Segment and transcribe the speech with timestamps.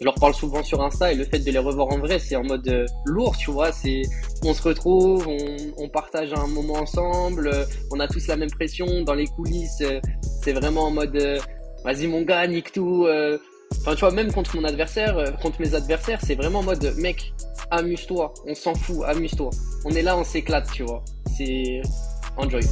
[0.00, 2.36] je leur parle souvent sur Insta et le fait de les revoir en vrai, c'est
[2.36, 3.72] en mode euh, lourd, tu vois.
[3.72, 4.02] C'est,
[4.44, 8.50] on se retrouve, on, on, partage un moment ensemble, euh, on a tous la même
[8.50, 9.80] pression dans les coulisses.
[9.80, 10.00] Euh,
[10.42, 11.40] c'est vraiment en mode,
[11.84, 13.06] vas-y mon gars, nique tout.
[13.80, 17.32] Enfin, tu vois, même contre mon adversaire, contre mes adversaires, c'est vraiment en mode, mec,
[17.70, 19.50] amuse-toi, on s'en fout, amuse-toi.
[19.84, 21.02] On est là, on s'éclate, tu vois.
[21.36, 21.82] C'est
[22.36, 22.62] enjoy.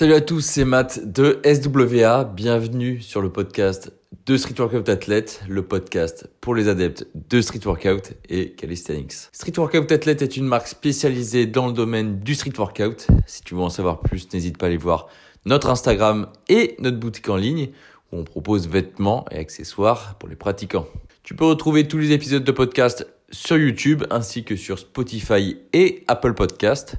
[0.00, 2.24] Salut à tous, c'est Matt de SWA.
[2.24, 3.92] Bienvenue sur le podcast
[4.24, 9.12] de Street Workout Athlete, le podcast pour les adeptes de Street Workout et Calisthenics.
[9.30, 13.08] Street Workout Athlete est une marque spécialisée dans le domaine du Street Workout.
[13.26, 15.08] Si tu veux en savoir plus, n'hésite pas à aller voir
[15.44, 17.68] notre Instagram et notre boutique en ligne
[18.10, 20.86] où on propose vêtements et accessoires pour les pratiquants.
[21.24, 26.04] Tu peux retrouver tous les épisodes de podcast sur YouTube ainsi que sur Spotify et
[26.08, 26.94] Apple Podcast.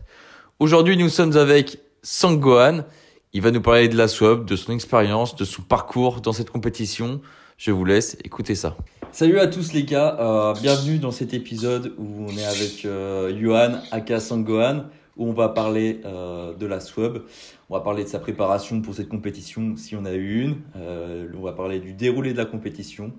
[0.59, 2.85] Aujourd'hui, nous sommes avec Sanggohan.
[3.33, 6.49] Il va nous parler de la swap, de son expérience, de son parcours dans cette
[6.49, 7.21] compétition.
[7.57, 8.75] Je vous laisse écouter ça.
[9.11, 13.37] Salut à tous les gars, euh, bienvenue dans cet épisode où on est avec euh,
[13.39, 14.85] Johan Aka Sanggohan
[15.17, 17.23] où on va parler euh, de la swab.
[17.69, 20.57] On va parler de sa préparation pour cette compétition si on a eu une.
[20.75, 23.11] Euh, on va parler du déroulé de la compétition.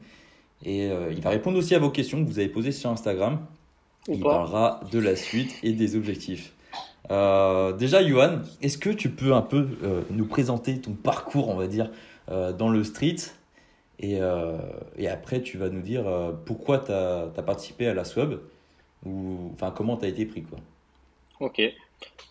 [0.65, 3.41] Et euh, il va répondre aussi à vos questions que vous avez posées sur Instagram.
[4.09, 6.53] il parlera de la suite et des objectifs.
[7.13, 11.57] Euh, déjà, Johan, est-ce que tu peux un peu euh, nous présenter ton parcours, on
[11.57, 11.91] va dire,
[12.31, 13.17] euh, dans le street?
[14.01, 14.19] Et,
[15.07, 16.05] après, tu vas nous dire
[16.45, 18.41] pourquoi tu as, participé à la SWAB
[19.07, 20.43] ou enfin comment tu as été pris.
[20.43, 20.59] Quoi?
[21.39, 21.63] Ok.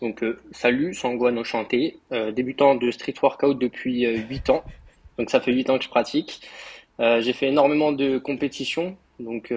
[0.02, 1.98] Donc, salut, Sangwan Enchanté,
[2.34, 4.64] débutant de street workout depuis 8 ans.
[5.16, 6.42] Donc, ça fait 8 ans que je pratique.
[6.98, 8.94] J'ai fait énormément de compétitions.
[9.18, 9.50] Donc,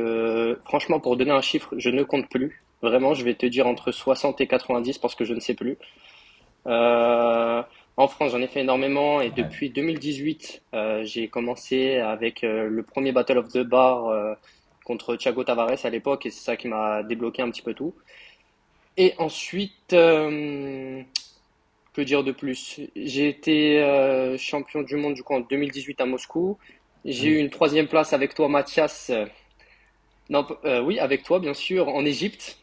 [0.63, 2.63] franchement, pour donner un chiffre, je ne compte plus.
[2.81, 5.77] Vraiment, je vais te dire entre 60 et 90 parce que je ne sais plus.
[6.67, 7.63] Euh,
[7.97, 12.83] en France, j'en ai fait énormément et depuis 2018, euh, j'ai commencé avec euh, le
[12.83, 14.35] premier Battle of the Bar
[14.83, 17.95] contre Thiago Tavares à l'époque et c'est ça qui m'a débloqué un petit peu tout.
[18.97, 21.05] Et ensuite, que
[22.01, 22.81] dire de plus?
[22.95, 26.57] J'ai été champion du monde du coup en 2018 à Moscou.
[27.03, 29.11] J'ai eu une troisième place avec toi, Mathias.
[30.29, 30.47] Non,
[30.83, 32.57] oui, avec toi, bien sûr, en Égypte.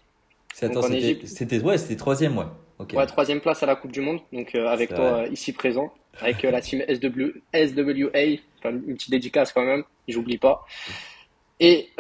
[0.53, 2.45] C'était ouais, c'était troisième, ouais.
[2.93, 5.93] Ouais, troisième place à la Coupe du Monde, donc euh, avec toi euh, ici présent,
[6.21, 8.23] avec euh, la team SW, SWA,
[8.65, 10.65] une petite dédicace quand même, j'oublie pas.
[11.61, 11.91] Et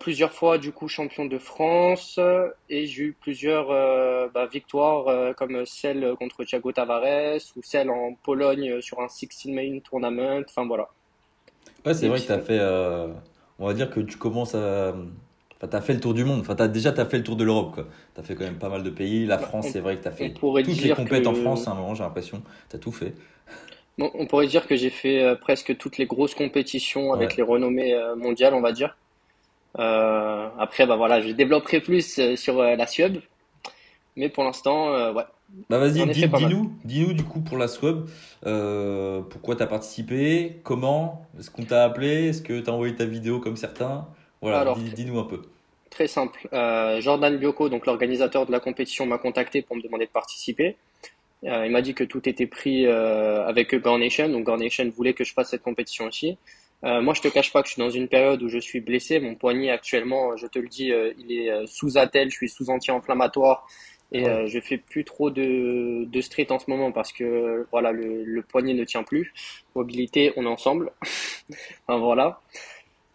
[0.00, 2.18] plusieurs fois du coup champion de France
[2.70, 3.68] et j'ai eu plusieurs
[4.32, 9.80] bah, victoires comme celle contre Thiago Tavares ou celle en Pologne sur un 16 main
[9.80, 10.88] tournament, enfin voilà.
[11.84, 12.58] Ouais, c'est vrai que tu as fait,
[13.58, 14.94] on va dire que tu commences à
[15.62, 16.40] Enfin, tu as fait le tour du monde.
[16.40, 17.80] Enfin, as, déjà, tu as fait le tour de l'Europe.
[18.14, 19.26] Tu as fait quand même pas mal de pays.
[19.26, 21.70] La bah, France, c'est vrai que tu as fait toutes les compètes en France à
[21.70, 22.42] un moment, j'ai l'impression.
[22.68, 23.14] Tu as tout fait.
[23.98, 27.42] Bon, on pourrait dire que j'ai fait euh, presque toutes les grosses compétitions avec les
[27.42, 28.96] renommées euh, mondiales, on va dire.
[29.78, 33.18] Euh, après, bah voilà, je développerai plus sur la SUB.
[34.16, 35.24] Mais pour l'instant, ouais.
[35.68, 38.08] Bah vas-y, dis-nous, dis-nous du coup pour la SWAB,
[39.28, 43.04] pourquoi tu as participé, comment, est-ce qu'on t'a appelé, est-ce que tu as envoyé ta
[43.04, 44.08] vidéo comme certains?
[44.40, 45.42] Voilà, dis-nous un peu.
[45.92, 46.48] Très simple.
[46.54, 50.76] Euh, Jordan Bioko, donc l'organisateur de la compétition, m'a contacté pour me demander de participer.
[51.44, 55.22] Euh, il m'a dit que tout était pris euh, avec Garnation, donc Garnation voulait que
[55.22, 56.38] je fasse cette compétition aussi.
[56.82, 59.20] moi, je te cache pas que je suis dans une période où je suis blessé.
[59.20, 63.66] Mon poignet actuellement, je te le dis, il est sous attel, je suis sous anti-inflammatoire
[64.12, 67.92] et je je fais plus trop de, de street en ce moment parce que voilà,
[67.92, 69.32] le, le poignet ne tient plus.
[69.76, 70.90] Mobilité, on est ensemble.
[71.86, 72.40] enfin, voilà.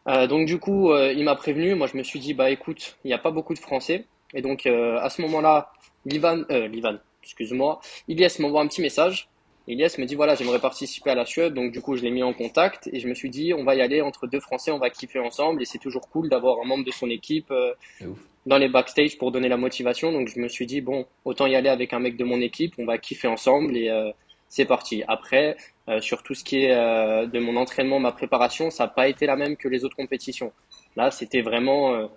[0.07, 1.75] Euh, donc du coup, euh, il m'a prévenu.
[1.75, 4.05] Moi, je me suis dit, bah écoute, il n'y a pas beaucoup de Français.
[4.33, 5.71] Et donc euh, à ce moment-là,
[6.05, 9.29] Livan, Livan, excuse-moi, Ilias m'envoie un petit message.
[9.67, 11.53] Ilias me dit voilà, j'aimerais participer à la Suède.
[11.53, 13.75] Donc du coup, je l'ai mis en contact et je me suis dit, on va
[13.75, 15.61] y aller entre deux Français, on va kiffer ensemble.
[15.61, 17.53] Et c'est toujours cool d'avoir un membre de son équipe
[18.45, 20.13] dans les backstage pour donner la motivation.
[20.13, 22.75] Donc je me suis dit bon, autant y aller avec un mec de mon équipe,
[22.77, 23.89] on va kiffer ensemble et
[24.49, 25.03] c'est parti.
[25.07, 25.57] Après,
[25.89, 29.07] euh, sur tout ce qui est euh, de mon entraînement, ma préparation, ça n'a pas
[29.07, 30.51] été la même que les autres compétitions.
[30.95, 32.07] Là, c'était vraiment, euh,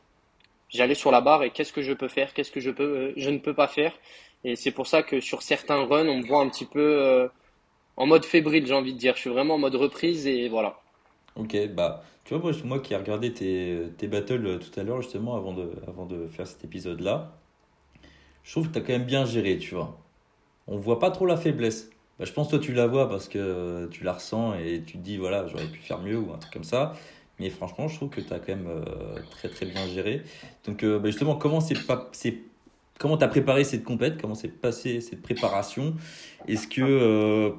[0.69, 3.31] j'allais sur la barre et qu'est-ce que je peux faire, qu'est-ce que je peux, je
[3.31, 3.93] ne peux pas faire.
[4.45, 7.29] Et c'est pour ça que sur certains runs, on me voit un petit peu
[7.97, 9.15] en mode fébrile, j'ai envie de dire.
[9.17, 10.81] Je suis vraiment en mode reprise et voilà.
[11.37, 15.37] Ok, bah, tu vois, moi, qui ai regardé tes, tes battles tout à l'heure, justement,
[15.37, 17.37] avant de, avant de faire cet épisode-là,
[18.43, 19.99] je trouve que tu as quand même bien géré, tu vois.
[20.67, 21.91] On voit pas trop la faiblesse.
[22.21, 24.99] Bah, je pense que toi tu la vois parce que tu la ressens et tu
[24.99, 26.93] te dis voilà j'aurais pu faire mieux ou un truc comme ça.
[27.39, 30.23] Mais franchement je trouve que tu as quand même euh, très très bien géré.
[30.67, 32.37] Donc euh, bah, justement comment c'est pas c'est
[32.99, 35.95] comment tu as préparé cette compète, comment s'est passée cette préparation?
[36.47, 37.53] Est-ce que euh,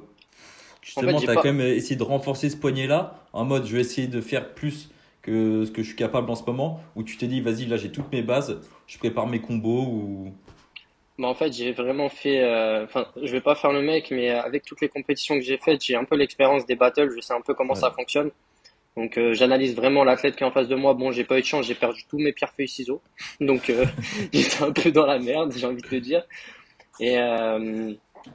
[0.80, 3.20] justement, tu as quand même essayé de renforcer ce poignet-là?
[3.32, 4.90] En mode je vais essayer de faire plus
[5.22, 6.80] que ce que je suis capable en ce moment?
[6.94, 10.32] Ou tu t'es dit, vas-y, là j'ai toutes mes bases, je prépare mes combos ou...
[11.22, 12.40] Bah en fait, j'ai vraiment fait.
[12.40, 15.56] Euh, enfin, je vais pas faire le mec, mais avec toutes les compétitions que j'ai
[15.56, 17.12] faites, j'ai un peu l'expérience des battles.
[17.14, 18.32] Je sais un peu comment ça fonctionne.
[18.96, 20.94] Donc, euh, j'analyse vraiment l'athlète qui est en face de moi.
[20.94, 23.00] Bon, j'ai pas eu de chance, j'ai perdu tous mes pierres feuilles ciseaux.
[23.40, 23.86] Donc, euh,
[24.32, 26.24] j'étais un peu dans la merde, j'ai envie de te dire.
[26.98, 27.16] Et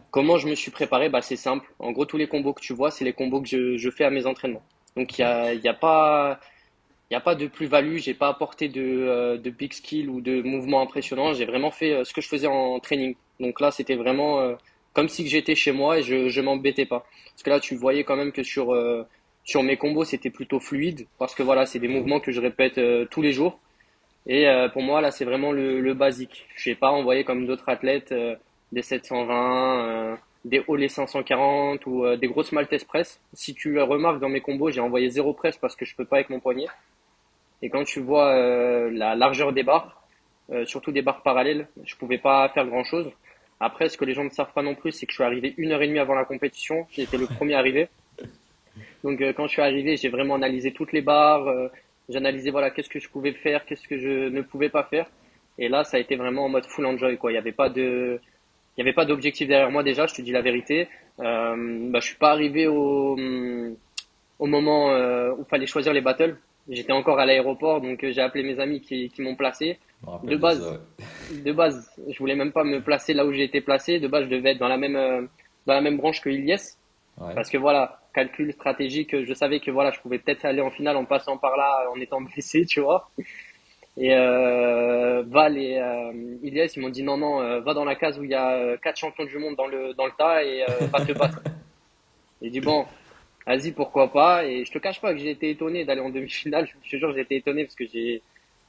[0.09, 1.09] comment je me suis préparé?
[1.09, 1.69] Bah, c'est simple.
[1.79, 4.05] En gros, tous les combos que tu vois, c'est les combos que je, je fais
[4.05, 4.63] à mes entraînements.
[4.95, 6.39] Donc, il y a, y a pas
[7.09, 10.19] il n'y a pas de plus-value, j'ai pas apporté de, euh, de big skill ou
[10.19, 11.33] de mouvement impressionnant.
[11.33, 13.15] J'ai vraiment fait euh, ce que je faisais en training.
[13.39, 14.55] Donc là, c'était vraiment euh,
[14.91, 17.05] comme si j'étais chez moi et je, je m'embêtais pas.
[17.31, 18.75] Parce que là, tu voyais quand même que sur,
[19.43, 21.05] sur mes combos, c'était plutôt fluide.
[21.19, 22.79] Parce que voilà, c'est des mouvements que je répète
[23.11, 23.59] tous les jours.
[24.25, 26.47] Et pour moi, là, c'est vraiment le, basique.
[26.55, 28.11] Je n'ai pas envoyé comme d'autres athlètes
[28.71, 33.21] des 720, des les 540 ou des grosses maltese press.
[33.33, 36.15] Si tu remarques dans mes combos, j'ai envoyé zéro press parce que je peux pas
[36.15, 36.65] avec mon poignet.
[37.61, 40.03] Et quand tu vois euh, la largeur des barres,
[40.51, 43.09] euh, surtout des barres parallèles, je pouvais pas faire grand chose.
[43.59, 45.55] Après, ce que les gens ne savent pas non plus, c'est que je suis arrivé
[45.57, 46.85] une heure et demie avant la compétition.
[46.91, 47.89] J'étais le premier arrivé.
[49.03, 51.51] Donc, euh, quand je suis arrivé, j'ai vraiment analysé toutes les barres.
[52.09, 55.09] j'ai analysé voilà qu'est-ce que je pouvais faire, qu'est-ce que je ne pouvais pas faire.
[55.57, 57.31] Et là, ça a été vraiment en mode full enjoy quoi.
[57.31, 58.21] Il n'y avait pas de,
[58.77, 60.05] il y avait pas d'objectif derrière moi déjà.
[60.05, 60.87] Je te dis la vérité.
[61.19, 63.17] Euh, bah, je suis pas arrivé au
[64.39, 64.89] au moment
[65.33, 66.37] où il fallait choisir les battles.
[66.69, 69.79] J'étais encore à l'aéroport, donc euh, j'ai appelé mes amis qui, qui m'ont placé.
[70.23, 70.79] De base,
[71.31, 73.99] de base, je voulais même pas me placer là où j'ai été placé.
[73.99, 75.21] De base, je devais être dans la même euh,
[75.65, 76.77] dans la même branche que Ilyes,
[77.17, 80.97] parce que voilà, calcul stratégique, je savais que voilà, je pouvais peut-être aller en finale
[80.97, 83.09] en passant par là, en étant blessé, tu vois.
[83.97, 87.95] Et euh, Val et euh, Ilyes, ils m'ont dit non non, euh, va dans la
[87.95, 90.63] case où il y a quatre champions du monde dans le dans le tas et
[90.91, 91.41] va te battre.
[92.41, 92.85] J'ai dit bon,
[93.47, 94.45] vas-y, pourquoi pas.
[94.45, 96.67] Et je te cache pas que j'ai été étonné d'aller en demi-finale.
[96.83, 98.21] Je te jure, j'ai été étonné parce que j'ai,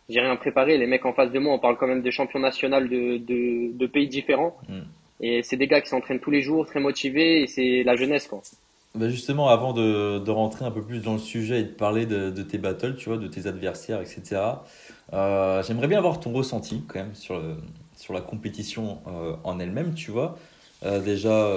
[0.08, 0.78] j'ai rien préparé.
[0.78, 3.76] Les mecs en face de moi, on parle quand même de champions nationaux de, de,
[3.76, 4.56] de pays différents.
[4.68, 4.82] Hmm.
[5.20, 8.28] Et c'est des gars qui s'entraînent tous les jours, très motivés, et c'est la jeunesse,
[8.28, 8.40] quoi.
[8.94, 12.06] Bah justement, avant de, de, rentrer un peu plus dans le sujet et de parler
[12.06, 14.40] de, de tes battles, tu vois, de tes adversaires, etc.,
[15.12, 17.56] euh, j'aimerais bien avoir ton ressenti quand même sur, le,
[17.96, 20.38] sur la compétition euh, en elle-même, tu vois.
[20.84, 21.50] Euh, déjà,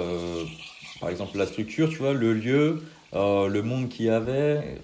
[1.00, 2.82] par exemple, la structure, tu vois, le lieu,
[3.14, 4.80] euh, le monde qu'il y avait,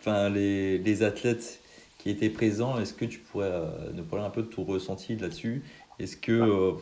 [0.00, 1.60] enfin, les, les, athlètes
[1.98, 5.16] qui étaient présents, est-ce que tu pourrais euh, nous parler un peu de ton ressenti
[5.16, 5.62] là-dessus?
[5.98, 6.72] Est-ce que, euh,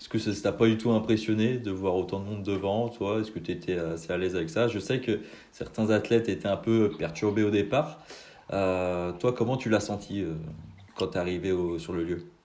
[0.00, 3.20] est-ce que ça t'a pas du tout impressionné de voir autant de monde devant toi?
[3.20, 4.68] Est-ce que tu étais assez à l'aise avec ça?
[4.68, 5.20] Je sais que
[5.52, 8.00] certains athlètes étaient un peu perturbés au départ.
[8.48, 10.24] toi, comment tu l'as senti
[10.94, 12.35] quand tu es arrivé sur le lieu?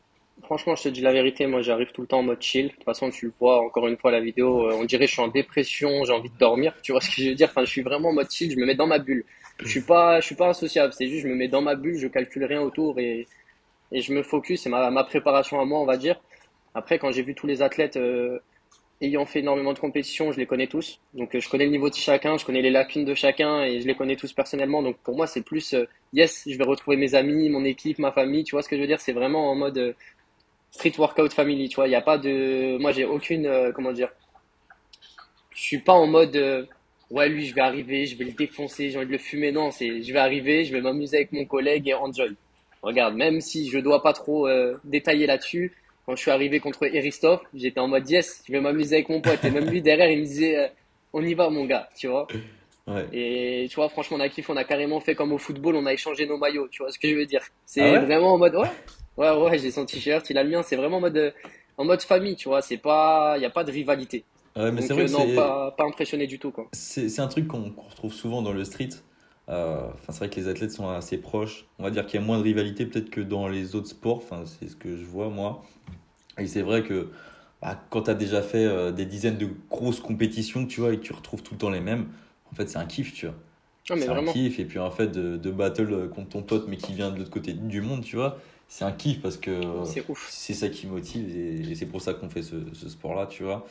[0.44, 2.68] Franchement, je te dis la vérité, moi j'arrive tout le temps en mode chill.
[2.68, 5.10] De toute façon, tu le vois encore une fois la vidéo, euh, on dirait que
[5.10, 6.74] je suis en dépression, j'ai envie de dormir.
[6.82, 7.50] Tu vois ce que je veux dire?
[7.50, 9.26] Enfin, je suis vraiment en mode chill, je me mets dans ma bulle.
[9.60, 10.94] Je suis pas, je suis pas insociable.
[10.94, 13.28] C'est juste, je me mets dans ma bulle, je calcule rien autour et,
[13.92, 14.62] je me focus.
[14.64, 16.20] C'est ma, ma préparation à moi, on va dire.
[16.74, 18.40] Après, quand j'ai vu tous les athlètes euh,
[19.02, 21.00] ayant fait énormément de compétitions, je les connais tous.
[21.14, 23.82] Donc, euh, je connais le niveau de chacun, je connais les lacunes de chacun et
[23.82, 24.82] je les connais tous personnellement.
[24.82, 25.76] Donc, pour moi, c'est plus
[26.14, 28.44] yes, je vais retrouver mes amis, mon équipe, ma famille.
[28.44, 29.02] Tu vois ce que je veux dire?
[29.02, 29.96] C'est vraiment en mode
[30.71, 31.88] street workout family, tu vois.
[31.88, 32.77] Il n'y a pas de.
[32.79, 33.45] Moi, j'ai aucune.
[33.45, 34.09] Euh, comment dire
[35.51, 36.35] Je suis pas en mode.
[36.35, 36.65] Euh,
[37.12, 39.51] ouais, lui, je vais arriver, je vais le défoncer, j'ai envie de le fumer.
[39.51, 42.35] Non, c'est je vais arriver, je vais m'amuser avec mon collègue et enjoy.
[42.81, 45.71] Regarde, même si je dois pas trop euh, détailler là-dessus,
[46.06, 49.21] quand je suis arrivé contre Eristoff, j'étais en mode yes, je vais m'amuser avec mon
[49.21, 49.44] pote.
[49.45, 50.71] Et même lui, derrière, il me disait
[51.13, 52.28] on y va, mon gars, tu vois.
[52.87, 53.06] Ouais.
[53.13, 55.85] Et tu vois, franchement, on a kiffé, on a carrément fait comme au football, on
[55.85, 57.42] a échangé nos maillots, tu vois ce que je veux dire.
[57.66, 58.68] C'est ah vraiment en mode, ouais,
[59.18, 61.33] Ouais, ouais, j'ai son t-shirt, il a le mien, c'est vraiment en mode,
[61.77, 64.23] en mode famille, tu vois, c'est pas, il n'y a pas de rivalité.
[64.56, 66.68] Ouais, mais c'est vrai euh, non, pas, pas, impressionné du tout, quoi.
[66.73, 68.89] C'est un truc qu'on retrouve souvent dans le street.
[69.49, 71.65] Euh, c'est vrai que les athlètes sont assez proches.
[71.80, 74.18] On va dire qu'il y a moins de rivalité peut-être que dans les autres sports.
[74.18, 75.63] Enfin, c'est ce que je vois moi.
[76.37, 77.09] Et c'est vrai que
[77.61, 80.97] bah, quand tu as déjà fait euh, des dizaines de grosses compétitions, tu vois, et
[80.97, 82.07] que tu retrouves tout le temps les mêmes,
[82.51, 83.35] en fait, c'est un kiff, tu vois.
[83.89, 84.59] Ah, c'est un kiff.
[84.59, 87.31] Et puis, en fait, de, de battle contre ton pote, mais qui vient de l'autre
[87.31, 88.37] côté du monde, tu vois,
[88.71, 89.59] c'est un kiff parce que
[90.30, 91.28] c'est ça qui motive
[91.69, 93.68] et, c'est pour ça qu'on fait ce, ce sport-là, tu vois.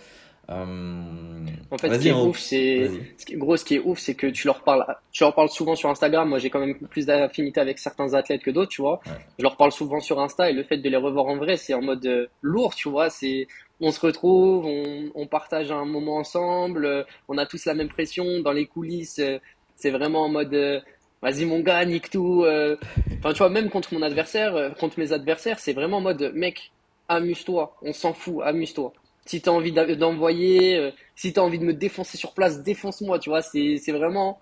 [0.51, 1.47] Euh...
[1.71, 2.91] En fait, ce qui est ouf, c'est
[3.33, 3.57] gros.
[3.57, 6.29] Ce qui est ouf, c'est que tu leur parles, tu leur parles souvent sur Instagram.
[6.29, 9.01] Moi, j'ai quand même plus d'affinité avec certains athlètes que d'autres, tu vois.
[9.39, 11.73] Je leur parle souvent sur Insta et le fait de les revoir en vrai, c'est
[11.73, 13.09] en mode euh, lourd, tu vois.
[13.09, 13.47] C'est
[13.81, 18.41] on se retrouve, on, on, partage un moment ensemble, on a tous la même pression
[18.41, 19.19] dans les coulisses.
[19.19, 19.39] Euh,
[19.77, 20.81] c'est vraiment en mode euh,
[21.23, 22.45] vas-y mon gars, nique tout.
[22.45, 22.77] Euh.
[23.19, 26.33] Enfin, tu vois, même contre mon adversaire, euh, contre mes adversaires, c'est vraiment en mode,
[26.35, 26.73] mec,
[27.09, 28.93] amuse-toi, on s'en fout, amuse-toi.
[29.27, 33.19] Si t'as envie d'envoyer, euh, Si tu as envie de me défoncer sur place, défonce-moi,
[33.19, 33.43] tu vois.
[33.43, 34.41] C'est vraiment,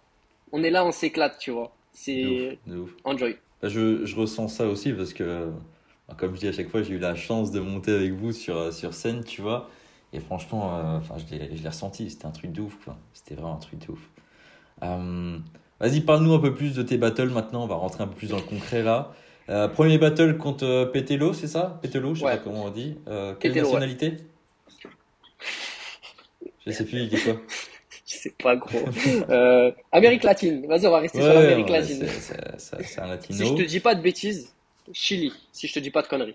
[0.52, 1.73] on est là, on s'éclate, tu vois.
[1.92, 2.58] C'est
[3.04, 3.37] enjoy.
[3.61, 5.50] Bah, je, je, ressens ça aussi parce que,
[6.06, 8.32] bah, comme je dis à chaque fois, j'ai eu la chance de monter avec vous
[8.32, 9.68] sur, sur scène, tu vois.
[10.12, 12.88] Et franchement, euh, enfin, je l'ai ressenti, c'était un truc de ouf.
[13.12, 14.11] C'était vraiment un truc de ouf.
[14.82, 15.38] Euh,
[15.80, 17.64] Vas-y, parle-nous un peu plus de tes battles maintenant.
[17.64, 19.12] On va rentrer un peu plus dans le concret là.
[19.49, 21.78] Euh, premier battle contre euh, Petelo, c'est ça?
[21.80, 22.99] Petelo, je sais pas comment on dit.
[23.08, 24.18] Euh, quelle nationalité?
[26.66, 27.35] Je sais plus, il dit quoi?
[28.06, 28.78] Je sais pas, gros.
[29.28, 30.66] euh, Amérique latine.
[30.66, 32.06] Vas-y, on va rester sur l'Amérique latine.
[32.56, 33.38] C'est un latino.
[33.38, 34.54] Si je te dis pas de bêtises,
[34.94, 35.30] Chili.
[35.52, 36.35] Si je te dis pas de conneries.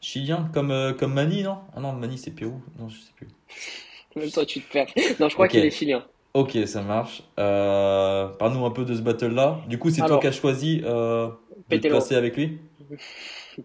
[0.00, 1.58] Chilien, comme, comme Mani, non?
[1.76, 2.62] Ah non, Mani, c'est Pérou.
[2.78, 3.28] Non, je sais plus.
[4.16, 4.88] Même toi, tu te perds.
[5.20, 6.02] Non, je crois qu'il est chilien.
[6.36, 7.22] Ok, ça marche.
[7.40, 9.60] Euh, Parle-nous un peu de ce battle-là.
[9.70, 11.28] Du coup, c'est toi qui as choisi euh,
[11.70, 12.58] de te passer avec lui?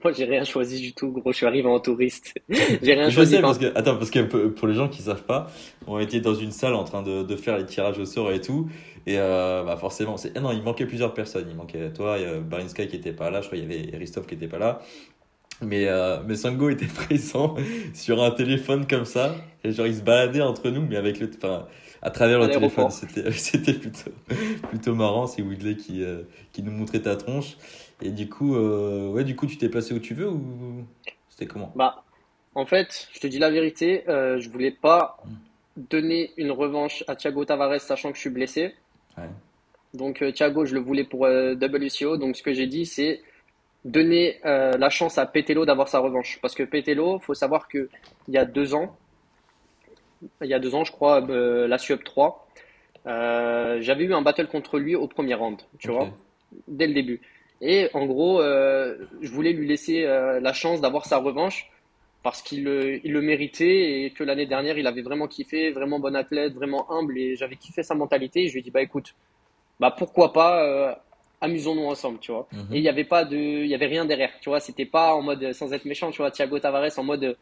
[0.01, 1.33] Moi, j'ai rien choisi du tout, gros.
[1.33, 2.33] Je suis arrivé en touriste.
[2.49, 3.35] j'ai rien je choisi.
[3.35, 5.47] Sais parce que, attends, parce que pour les gens qui savent pas,
[5.85, 8.39] on était dans une salle en train de, de faire les tirages au sort et
[8.39, 8.69] tout.
[9.05, 10.39] Et euh, bah forcément, c'est...
[10.39, 11.47] Non, il manquait plusieurs personnes.
[11.49, 13.41] Il manquait toi, il y a Barinska qui était pas là.
[13.41, 14.79] Je crois qu'il y avait Christophe qui était pas là.
[15.61, 17.55] Mais, euh, mais Sango était présent
[17.93, 19.35] sur un téléphone comme ça.
[19.65, 21.29] Et genre, il se baladait entre nous, mais avec le.
[21.35, 21.67] Enfin,
[22.01, 22.89] à travers le téléphone.
[22.91, 24.11] C'était plutôt,
[24.69, 25.27] plutôt marrant.
[25.27, 27.57] C'est Woodley qui, euh, qui nous montrait ta tronche.
[28.01, 30.83] Et du coup, euh, ouais, du coup, tu t'es placé où tu veux ou
[31.29, 31.71] c'était comment?
[31.75, 32.03] Bah,
[32.55, 35.17] en fait, je te dis la vérité, euh, je voulais pas
[35.77, 38.73] donner une revanche à Thiago Tavares sachant que je suis blessé.
[39.17, 39.29] Ouais.
[39.93, 42.17] Donc Thiago, je le voulais pour WCO.
[42.17, 43.21] Donc ce que j'ai dit, c'est
[43.83, 46.39] donner la chance à Petelo d'avoir sa revanche.
[46.41, 47.89] Parce que Petelo, faut savoir que
[48.27, 48.95] il y a deux ans,
[50.41, 52.47] il y a deux ans, je crois, euh, la SUP 3.
[53.07, 56.09] Euh, j'avais eu un battle contre lui au premier round, tu vois,
[56.67, 57.21] dès le début.
[57.61, 61.69] Et en gros, euh, je voulais lui laisser la chance d'avoir sa revanche
[62.23, 62.67] parce qu'il
[63.03, 66.91] il le méritait et que l'année dernière, il avait vraiment kiffé, vraiment bon athlète, vraiment
[66.91, 68.43] humble et j'avais kiffé sa mentalité.
[68.43, 69.15] Et je lui ai dit, bah écoute,
[69.79, 71.01] bah pourquoi pas,
[71.41, 72.47] amusons-nous ensemble, tu vois.
[72.51, 72.67] Mhm.
[72.71, 74.59] Et il n'y avait pas de, il y avait rien derrière, tu vois.
[74.59, 77.35] C'était pas en mode, sans être méchant, tu vois, Thiago Tavares en mode,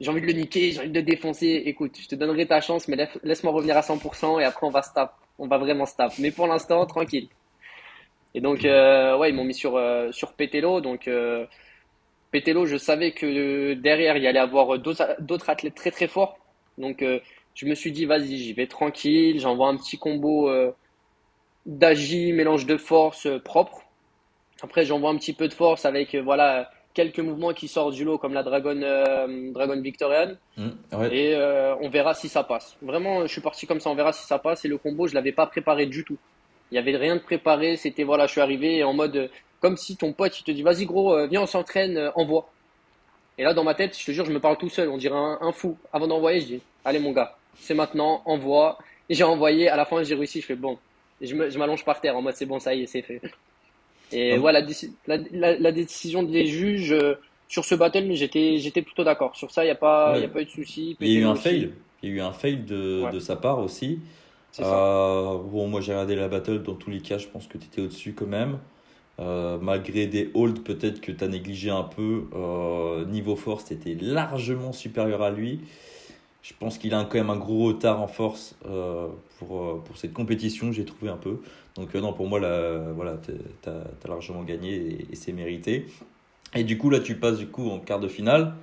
[0.00, 1.62] j'ai envie de le niquer, j'ai envie de le défoncer.
[1.66, 4.82] Écoute, je te donnerai ta chance, mais laisse-moi revenir à 100% et après on va
[4.82, 5.10] stop.
[5.38, 6.12] On va vraiment stop.
[6.18, 7.28] Mais pour l'instant, tranquille.
[8.34, 10.80] Et donc, euh, ouais, ils m'ont mis sur, euh, sur Petelo.
[10.80, 11.46] Donc, euh,
[12.30, 16.38] Petelo, je savais que derrière, il y allait avoir d'autres athlètes très très forts.
[16.78, 17.18] Donc, euh,
[17.54, 19.40] je me suis dit, vas-y, j'y vais tranquille.
[19.40, 20.72] J'envoie un petit combo euh,
[21.66, 23.82] d'agi, mélange de force propre.
[24.62, 28.18] Après, j'envoie un petit peu de force avec, voilà, quelques mouvements qui sortent du lot
[28.18, 30.32] comme la Dragon, euh, Dragon Victorian.
[30.56, 30.68] Mmh,
[31.10, 32.76] et euh, on verra si ça passe.
[32.82, 34.64] Vraiment, je suis parti comme ça, on verra si ça passe.
[34.64, 36.18] Et le combo, je l'avais pas préparé du tout.
[36.70, 37.76] Il y avait rien de préparé.
[37.76, 39.30] C'était voilà, je suis arrivé en mode
[39.60, 42.48] comme si ton pote il te dit vas-y gros, euh, viens on s'entraîne, envoie.
[43.36, 44.88] Et là dans ma tête, je te jure, je me parle tout seul.
[44.88, 45.76] On dirait un, fou.
[45.92, 48.78] Avant d'envoyer, je dis allez mon gars, c'est maintenant, envoie.
[49.08, 49.68] Et j'ai envoyé.
[49.68, 50.40] À la fin, j'ai réussi.
[50.40, 50.78] Je fais bon.
[51.20, 53.20] Et je m'allonge par terre en mode c'est bon, ça y est, c'est fait.
[54.12, 54.62] Et voilà,
[55.06, 57.14] la, la, décision des juges euh,
[57.48, 59.36] sur ce battle, j'étais, j'étais plutôt d'accord.
[59.36, 60.96] Sur ça, il n'y a, pas, a pas eu de souci.
[61.00, 61.72] Il y a eu un fail.
[62.02, 63.98] Il y a eu un fail de, de sa part aussi.
[64.58, 66.62] Euh, bon, moi j'ai regardé la battle.
[66.62, 68.58] Dans tous les cas, je pense que tu étais au-dessus quand même.
[69.20, 72.24] Euh, malgré des holds, peut-être que tu as négligé un peu.
[72.34, 75.60] Euh, niveau force, tu étais largement supérieur à lui.
[76.42, 78.56] Je pense qu'il a quand même un gros retard en force
[79.40, 81.40] pour, pour cette compétition, j'ai trouvé un peu.
[81.74, 85.86] Donc euh, non, pour moi, là, voilà, tu as, largement gagné et, c'est mérité.
[86.54, 88.54] Et du coup, là, tu passes du coup en quart de finale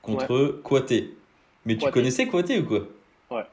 [0.00, 1.10] contre ouais.
[1.66, 2.88] Mais tu connaissais Kouaté ou quoi?
[3.30, 3.44] Ouais.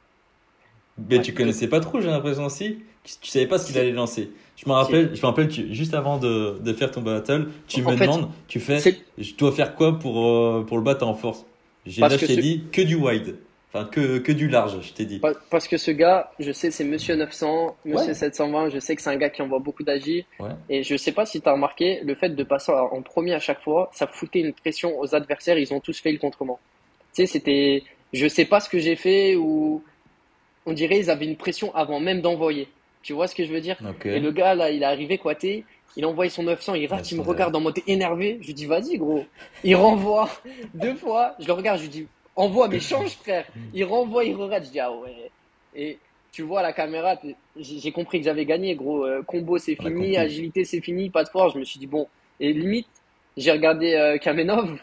[1.09, 2.79] Mais tu connaissais pas trop, j'ai l'impression aussi.
[3.21, 4.31] Tu savais pas ce qu'il allait lancer.
[4.55, 7.95] Je me rappelle, je me rappelle juste avant de, de, faire ton battle, tu me
[7.95, 8.79] demandes, tu fais,
[9.17, 11.45] je dois faire quoi pour, euh, pour le battre en force?
[11.85, 13.37] J'ai là, je t'ai dit que du wide.
[13.71, 15.21] Enfin, que, que du large, je t'ai dit.
[15.51, 19.11] Parce que ce gars, je sais, c'est Monsieur 900, Monsieur 720, je sais que c'est
[19.11, 20.25] un gars qui envoie beaucoup d'agis.
[20.69, 23.39] Et je sais pas si tu as remarqué, le fait de passer en premier à
[23.39, 26.59] chaque fois, ça foutait une pression aux adversaires, ils ont tous fait le contrement.
[27.13, 29.83] Tu sais, c'était, je sais pas ce que j'ai fait ou
[30.65, 32.67] on dirait ils avaient une pression avant même d'envoyer.
[33.03, 33.77] Tu vois ce que je veux dire?
[34.03, 35.63] Et le gars, là, il est arrivé, quoité,
[35.95, 38.39] il envoie son 900, il rate, il me regarde en mode énervé.
[38.41, 39.25] Je lui dis, vas-y, gros.
[39.63, 40.29] Il renvoie
[40.73, 41.35] deux fois.
[41.39, 43.45] Je le regarde, je lui dis, envoie, mais change, frère.
[43.73, 45.31] Il renvoie, il re Je dis, ah ouais.
[45.75, 45.99] Et
[46.31, 47.19] tu vois la caméra,
[47.57, 49.05] j'ai compris que j'avais gagné, gros.
[49.05, 50.17] Euh, combo, c'est fini.
[50.17, 51.09] Agilité, c'est fini.
[51.09, 51.53] Pas de force.
[51.53, 52.07] Je me suis dit, bon.
[52.39, 52.87] Et limite,
[53.37, 54.79] j'ai regardé euh, Kamenov.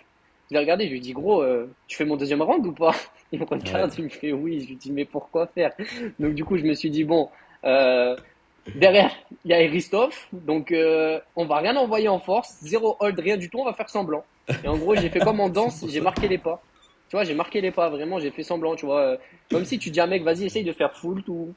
[0.49, 2.73] Je l'ai regardé, je lui ai dit, gros, euh, tu fais mon deuxième round ou
[2.73, 2.95] pas?
[3.33, 4.61] Il me regarde, il me fait oui.
[4.61, 5.73] Je lui dis, mais pourquoi faire?
[6.21, 7.29] Donc, du coup, je me suis dit, bon,
[7.65, 9.11] derrière,
[9.45, 10.29] il y a Christophe.
[10.33, 12.57] Donc, on va rien envoyer en force.
[12.62, 13.59] Zéro hold, rien du tout.
[13.59, 14.25] On va faire semblant.
[14.62, 16.62] Et en gros, j'ai fait comme en danse, j'ai marqué les pas.
[17.09, 19.01] Tu vois, j'ai marqué les pas, vraiment, j'ai fait semblant, tu vois.
[19.01, 19.17] euh,
[19.51, 21.53] Comme si tu dis à un mec, vas-y, essaye de faire full ou.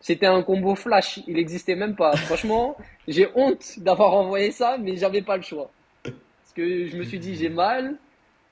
[0.00, 2.14] C'était un combo flash, il existait même pas.
[2.16, 2.76] Franchement,
[3.08, 5.70] j'ai honte d'avoir envoyé ça, mais j'avais pas le choix.
[6.04, 7.96] Parce que je me suis dit, j'ai mal,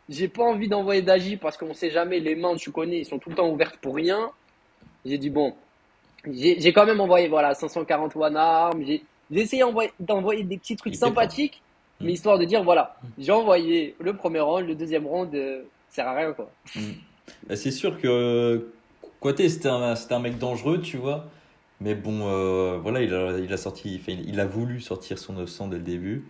[0.09, 3.19] j'ai pas envie d'envoyer d'agi parce qu'on sait jamais, les mains, tu connais, ils sont
[3.19, 4.31] tout le temps ouvertes pour rien.
[5.05, 5.55] J'ai dit, bon,
[6.33, 9.63] j'ai quand même envoyé, voilà, 540 one arm, j'ai essayé
[10.01, 11.61] d'envoyer des petits trucs sympathiques,
[12.01, 12.07] Mm.
[12.07, 15.63] mais histoire de dire, voilà, j'ai envoyé le premier round, le deuxième round, euh,
[15.95, 16.51] sert à rien, quoi.
[17.49, 18.69] Bah, c'est sûr que
[19.21, 21.27] Kouyaté, c'était un, un mec dangereux, tu vois.
[21.81, 25.35] Mais bon, euh, voilà, il a, il a sorti, enfin, il a voulu sortir son
[25.35, 26.25] 900 dès le début.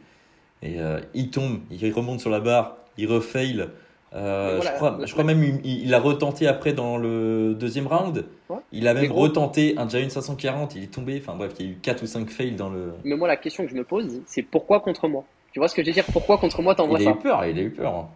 [0.63, 3.67] Et euh, il tombe, il remonte sur la barre, il refail.
[4.15, 7.87] Euh, voilà, je, crois, je crois même il, il a retenté après dans le deuxième
[7.89, 8.25] round.
[8.49, 8.59] Ouais.
[8.73, 11.21] Il a même retenté un Giant 540, il est tombé.
[11.21, 12.95] Enfin bref, il y a eu 4 ou 5 fails dans le.
[13.05, 15.25] Mais moi, la question que je me pose, c'est pourquoi contre moi?
[15.53, 16.05] Tu vois ce que je veux dire?
[16.13, 17.19] Pourquoi contre moi t'envoies Il a ça?
[17.19, 18.09] eu peur, il a eu peur.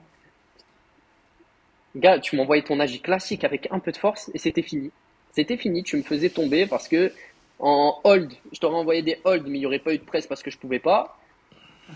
[1.97, 4.91] Gars, tu m'envoyais ton agi classique avec un peu de force et c'était fini.
[5.33, 7.13] C'était fini, tu me faisais tomber parce que
[7.59, 10.27] en hold, je t'aurais envoyé des holds, mais il n'y aurait pas eu de presse
[10.27, 11.19] parce que je pouvais pas.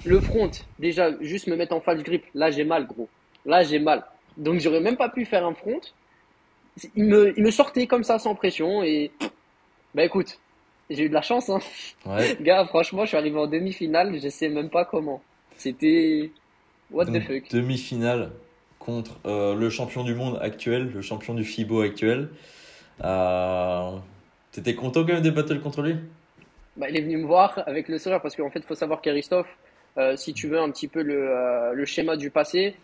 [0.05, 3.09] Le front, déjà, juste me mettre en false grip, là j'ai mal, gros.
[3.45, 4.05] Là j'ai mal.
[4.37, 5.81] Donc j'aurais même pas pu faire un front.
[6.97, 9.11] Il me, il me sortait comme ça sans pression et
[9.95, 10.39] bah écoute,
[10.89, 11.61] j'ai eu de la chance, hein.
[12.07, 12.37] Ouais.
[12.41, 15.23] Gars, franchement, je suis arrivé en demi-finale, je sais même pas comment.
[15.57, 16.31] C'était
[16.91, 17.51] what the fuck.
[17.51, 18.33] demi-finale
[18.85, 22.29] contre euh, le champion du monde actuel, le champion du FIBO actuel.
[23.05, 23.93] Euh,
[24.51, 25.97] T'étais content quand même des battles contre lui?
[26.77, 29.01] Bah, il est venu me voir avec le sourire parce qu'en fait, il faut savoir
[29.01, 29.47] qu'Aristoff,
[29.97, 32.75] euh, si tu veux un petit peu le, euh, le schéma du passé,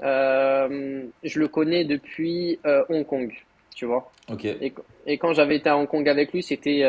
[0.00, 3.32] je le connais depuis Hong Kong,
[3.74, 4.10] tu vois.
[4.30, 4.44] Ok.
[4.46, 4.72] Et,
[5.06, 6.82] et quand j'avais été à Hong Kong avec lui, c'était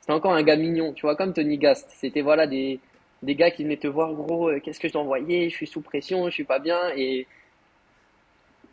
[0.00, 1.90] c'était encore un gars mignon, tu vois, comme Tony Gast.
[1.98, 2.78] C'était voilà des,
[3.24, 5.48] des gars qui venaient te voir, gros, euh, qu'est-ce que je envoyer?
[5.48, 6.78] Je suis sous pression, je suis pas bien.
[6.96, 7.26] Et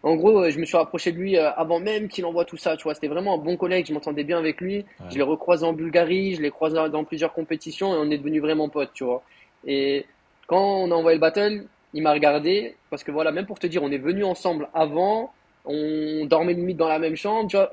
[0.04, 2.58] en gros, euh, je me suis rapproché de lui euh, avant même qu'il envoie tout
[2.58, 2.94] ça, tu vois.
[2.94, 4.86] C'était vraiment un bon collègue, je m'entendais bien avec lui.
[5.10, 8.42] Je l'ai recroisé en Bulgarie, je l'ai croisé dans plusieurs compétitions et on est devenus
[8.42, 9.24] vraiment potes, tu vois.
[9.66, 10.06] Et
[10.48, 13.68] quand on a envoyé le battle, il m'a regardé parce que voilà, même pour te
[13.68, 15.34] dire, on est venus ensemble avant,
[15.66, 17.72] on dormait limite dans la même chambre, tu vois.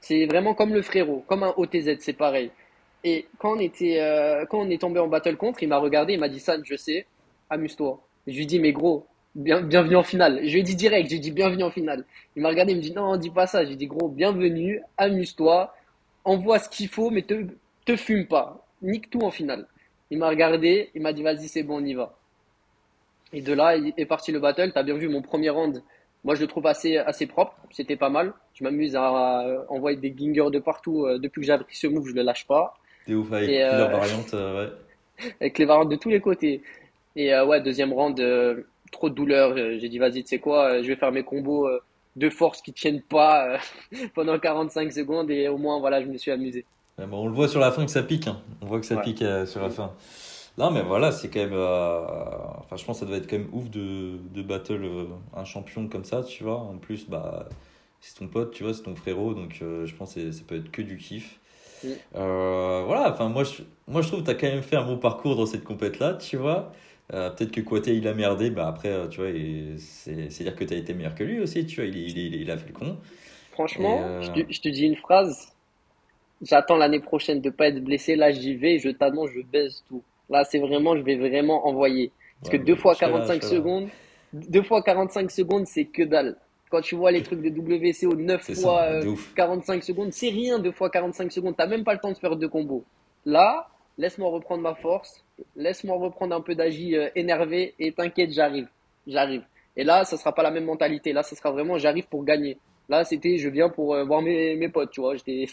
[0.00, 2.50] C'est vraiment comme le frérot, comme un OTZ, c'est pareil.
[3.08, 6.14] Et quand on était, euh, quand on est tombé en battle contre, il m'a regardé,
[6.14, 7.06] il m'a dit San, je sais,
[7.48, 8.00] amuse-toi.
[8.26, 10.40] Je lui ai dit, mais gros, bien, bienvenue en finale.
[10.42, 12.04] Je lui ai dit direct, je lui ai dit bienvenue en finale.
[12.34, 13.64] Il m'a regardé, il me dit non, dis pas ça.
[13.64, 15.72] J'ai dit gros, bienvenue, amuse-toi,
[16.24, 17.46] envoie ce qu'il faut, mais te,
[17.84, 18.66] te fume pas.
[18.82, 19.68] Nique tout en finale.
[20.10, 22.18] Il m'a regardé, il m'a dit vas-y, c'est bon, on y va.
[23.32, 24.72] Et de là, est parti le battle.
[24.72, 25.80] T'as bien vu mon premier round.
[26.24, 27.54] Moi, je le trouve assez, assez propre.
[27.70, 28.32] C'était pas mal.
[28.54, 31.06] Je m'amuse à, envoyer des gingers de partout.
[31.06, 32.74] Euh, depuis que j'ai appris ce move, je le lâche pas.
[33.06, 34.72] T'es ouf avec Et, euh, plusieurs variantes, euh, ouais.
[35.40, 36.62] Avec les variantes de tous les côtés.
[37.16, 38.20] Et euh, ouais, deuxième round,
[38.92, 39.56] trop de douleur.
[39.56, 41.68] J'ai dit, vas-y, tu sais quoi, je vais faire mes combos
[42.16, 43.58] de force qui tiennent pas
[44.14, 46.66] pendant 45 secondes et au moins, voilà, je me suis amusé.
[46.98, 48.26] Ouais, bon, on le voit sur la fin que ça pique.
[48.26, 48.40] hein.
[48.62, 49.02] On voit que ça Ouais.
[49.02, 49.92] pique euh, sur la fin.
[50.58, 51.52] Non, mais voilà, c'est quand même.
[51.52, 52.06] euh,
[52.60, 55.44] Enfin, je pense que ça doit être quand même ouf de, de battle euh, un
[55.44, 56.58] champion comme ça, tu vois.
[56.58, 57.48] En plus, bah,
[58.00, 60.70] c'est ton pote, tu vois, c'est ton frérot, donc je pense que ça peut être
[60.70, 61.40] que du kiff.
[61.82, 61.96] Mm.
[62.14, 64.84] Euh, voilà, enfin, moi je, moi je trouve que tu as quand même fait un
[64.86, 66.72] bon parcours dans cette compète-là, tu vois.
[67.12, 69.30] Euh, peut-être que Kouaté il a merdé, bah après, euh, tu vois,
[69.78, 71.84] c'est dire que tu as été meilleur que lui aussi, tu vois.
[71.86, 72.98] Il, il, il, il a fait le con.
[73.50, 75.52] Franchement, euh, je, te, je te dis une phrase.
[76.42, 78.16] J'attends l'année prochaine de pas être blessé.
[78.16, 80.04] Là, j'y vais, je t'annonce, je baisse tout.
[80.28, 82.12] Là, c'est vraiment, je vais vraiment envoyer.
[82.42, 83.62] Parce Ouais, que deux mais fois je serai là, 45 je serai là.
[83.62, 83.90] secondes,
[84.32, 86.36] deux fois 45 secondes, c'est que dalle.
[86.70, 89.34] Quand tu vois les trucs de WCO 9 C'est fois ça, euh, de ouf.
[89.34, 91.54] 45 secondes, c'est rien deux fois 45 secondes.
[91.56, 92.84] T'as même pas le temps de faire deux combos.
[93.24, 95.24] Là, laisse-moi reprendre ma force,
[95.54, 98.68] laisse-moi reprendre un peu d'agi euh, énervé et t'inquiète, j'arrive,
[99.06, 99.42] j'arrive.
[99.76, 101.12] Et là, ça sera pas la même mentalité.
[101.12, 102.58] Là, ça sera vraiment j'arrive pour gagner.
[102.88, 105.16] Là, c'était je viens pour euh, voir mes, mes potes, tu vois.
[105.16, 105.46] J'étais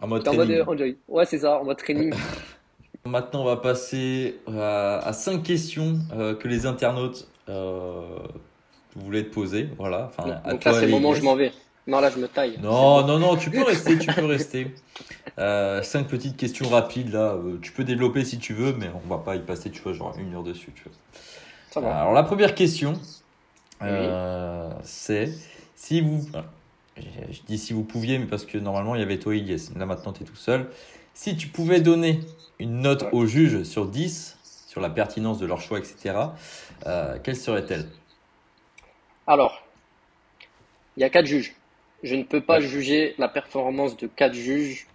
[0.00, 0.96] En mode en euh, enjoy.
[1.08, 2.12] Ouais, c'est ça, en mode training.
[3.06, 7.28] Maintenant, on va passer à, à cinq questions euh, que les internautes
[9.00, 9.68] voulaient te poser.
[9.78, 10.10] Voilà.
[10.16, 11.52] Enfin, à Donc toi là, c'est le moment où je m'en vais.
[11.86, 12.58] Non, là, je me taille.
[12.62, 14.72] Non, non, non, tu peux rester, tu peux rester.
[15.38, 17.32] Euh, cinq petites questions rapides là.
[17.34, 19.92] Euh, tu peux développer si tu veux, mais on va pas y passer, tu vois,
[19.92, 20.72] genre une heure dessus.
[20.74, 20.92] Tu vois.
[21.70, 21.96] Ça va.
[22.00, 22.94] Alors la première question,
[23.82, 25.32] euh, c'est
[25.74, 26.44] si vous, ah,
[26.96, 29.72] je dis si vous pouviez, mais parce que normalement il y avait toi et Yes.
[29.76, 30.68] Là maintenant tu es tout seul.
[31.14, 32.20] Si tu pouvais donner
[32.58, 33.08] une note Ouais.
[33.12, 34.36] aux juges sur 10,
[34.68, 36.14] sur la pertinence de leur choix, etc.,
[37.24, 37.86] quelle serait-elle?
[39.30, 39.62] Alors,
[40.96, 41.54] il y a quatre juges.
[42.02, 42.66] Je ne peux pas Ouais.
[42.66, 44.88] juger la performance de quatre juges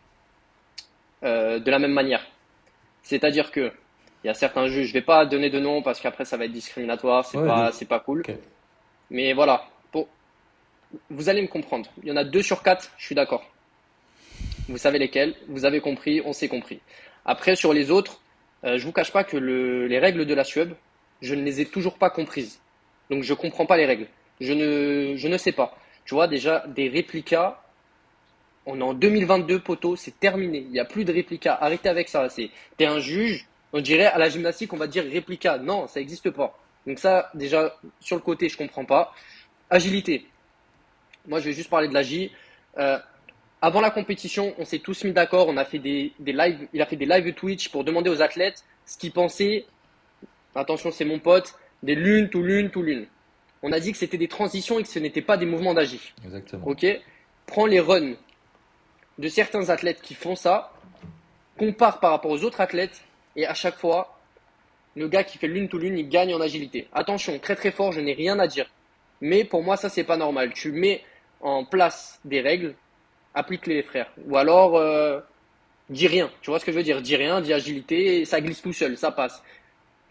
[1.23, 2.27] euh, de la même manière.
[3.01, 3.71] C'est-à-dire que
[4.23, 6.45] il y a certains juges, je vais pas donner de nom parce qu'après ça va
[6.45, 8.23] être discriminatoire, c'est Ouais, pas, de- c'est pas cool.
[9.09, 9.69] Mais voilà,
[11.09, 11.89] vous allez me comprendre.
[12.03, 13.45] Il y en a deux sur quatre, je suis d'accord.
[14.67, 16.81] Vous savez lesquels, vous avez compris, on s'est compris.
[17.23, 18.19] Après, sur les autres,
[18.65, 20.73] euh, je vous cache pas que les règles de la SUEB,
[21.21, 22.59] je ne les ai toujours pas comprises.
[23.11, 24.07] Donc je ne comprends pas les règles.
[24.39, 25.77] Je ne, je ne sais pas.
[26.05, 27.61] Tu vois, déjà, des réplicas,
[28.65, 30.59] on est en 2022, poteau, c'est terminé.
[30.59, 31.57] Il n'y a plus de réplicas.
[31.59, 32.29] Arrêtez avec ça.
[32.29, 35.57] C'est, t'es un juge, on dirait à la gymnastique, on va dire réplica.
[35.57, 36.57] Non, ça n'existe pas.
[36.87, 39.13] Donc ça, déjà, sur le côté, je comprends pas.
[39.69, 40.25] Agilité.
[41.27, 42.31] Moi, je vais juste parler de l'agi.
[42.77, 42.99] Euh,
[43.61, 45.47] avant la compétition, on s'est tous mis d'accord.
[45.47, 46.33] On a fait des, des.
[46.73, 49.65] Il a fait des lives Twitch pour demander aux athlètes ce qu'ils pensaient.
[50.55, 51.55] Attention, c'est mon pote.
[51.83, 53.07] Des lunes, tout lune, tout lune.
[53.67, 56.13] On a dit que c'était des transitions et que ce n'était pas des mouvements d'agi.
[56.23, 56.67] Exactement.
[56.67, 56.85] Ok?
[57.47, 58.13] Prends les runs
[59.17, 60.71] de certains athlètes qui font ça,
[61.57, 63.01] compare par rapport aux autres athlètes
[63.35, 64.19] et à chaque fois,
[64.95, 66.87] le gars qui fait lune tout lune, il gagne en agilité.
[66.93, 68.69] Attention, très très fort, je n'ai rien à dire.
[69.19, 70.53] Mais pour moi, ça, c'est pas normal.
[70.53, 71.01] Tu mets
[71.41, 72.75] en place des règles,
[73.33, 74.11] applique-les, frères.
[74.27, 75.21] Ou alors, euh,
[75.89, 76.29] dis rien.
[76.43, 77.01] Tu vois ce que je veux dire?
[77.01, 79.41] Dis rien, dis agilité, ça glisse tout seul, ça passe.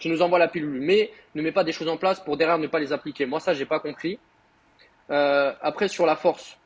[0.04, 0.82] Tu nous envoies la pilule.
[0.82, 3.24] Mais ne mets pas des choses en place pour derrière ne pas les appliquer.
[3.24, 4.18] Moi, ça, j'ai pas compris.
[5.08, 6.58] Euh, après, sur la force.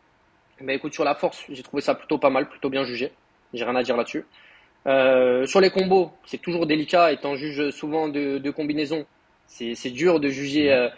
[0.60, 3.12] Ben, écoute, sur la force, j'ai trouvé ça plutôt pas mal, plutôt bien jugé.
[3.54, 4.26] J'ai rien à dire là-dessus.
[4.88, 9.06] Euh, sur les combos, c'est toujours délicat, étant juge souvent de, de combinaisons.
[9.46, 10.88] C'est dur de juger euh,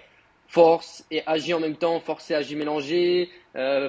[0.48, 3.28] force et agir en même temps, force et agir mélangé,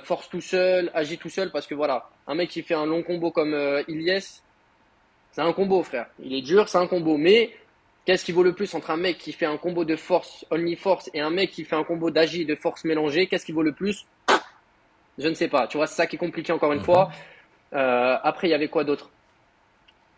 [0.04, 3.02] force tout seul, agir tout seul, parce que voilà, un mec qui fait un long
[3.02, 3.56] combo comme
[3.88, 4.42] Ilyes,
[5.32, 6.08] c'est un combo, frère.
[6.22, 7.16] Il est dur, c'est un combo.
[7.16, 7.52] Mais
[8.06, 10.76] qu'est-ce qui vaut le plus entre un mec qui fait un combo de force, only
[10.76, 13.28] force, et un mec qui fait un combo d'agir et de force mélangée?
[13.28, 14.06] Qu'est-ce qui vaut le plus?
[15.18, 15.68] Je ne sais pas.
[15.68, 16.86] Tu vois, c'est ça qui est compliqué encore une mhm.
[16.86, 17.12] fois.
[17.74, 19.10] Euh, après, il y avait quoi d'autre?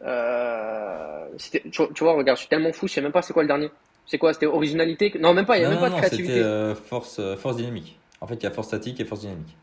[0.02, 3.43] Euh, tu, tu, vois, regarde, je suis tellement fou, je sais même pas c'est quoi
[3.43, 3.69] le dernier.
[4.06, 4.34] C'est quoi?
[4.34, 5.13] C'était originalité?
[5.19, 6.34] Non, même pas, il n'y a même pas de créativité.
[6.34, 7.98] C'était euh, force, force dynamique.
[8.19, 9.56] En fait, il y a force statique et force dynamique.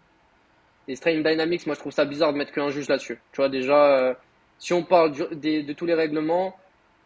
[0.89, 3.21] Et Stream Dynamics, moi je trouve ça bizarre de mettre qu'un juge là-dessus.
[3.33, 4.17] Tu vois, déjà,
[4.59, 6.57] si on parle de, tous les règlements,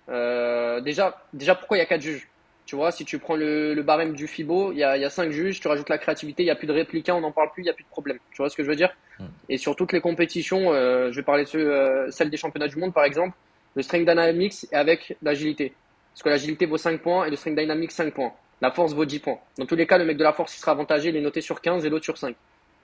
[0.08, 2.28] déjà, déjà, pourquoi il y a quatre juges?
[2.66, 5.30] Tu vois, si tu prends le, barème du FIBO, il y a, y a cinq
[5.30, 7.62] juges, tu rajoutes la créativité, il n'y a plus de répliquants, on n'en parle plus,
[7.62, 8.18] il n'y a plus de problème.
[8.30, 8.90] Tu vois ce que je veux dire?
[9.18, 9.26] Hmm.
[9.50, 13.04] Et sur toutes les compétitions, je vais parler de celle des championnats du monde par
[13.04, 13.36] exemple,
[13.74, 15.74] le String Dynamics est avec l'agilité.
[16.14, 18.32] Parce que l'agilité vaut 5 points et le string dynamic 5 points.
[18.60, 19.38] La force vaut 10 points.
[19.58, 21.40] Dans tous les cas, le mec de la force, il sera avantagé, il est noté
[21.40, 22.36] sur 15 et l'autre sur 5.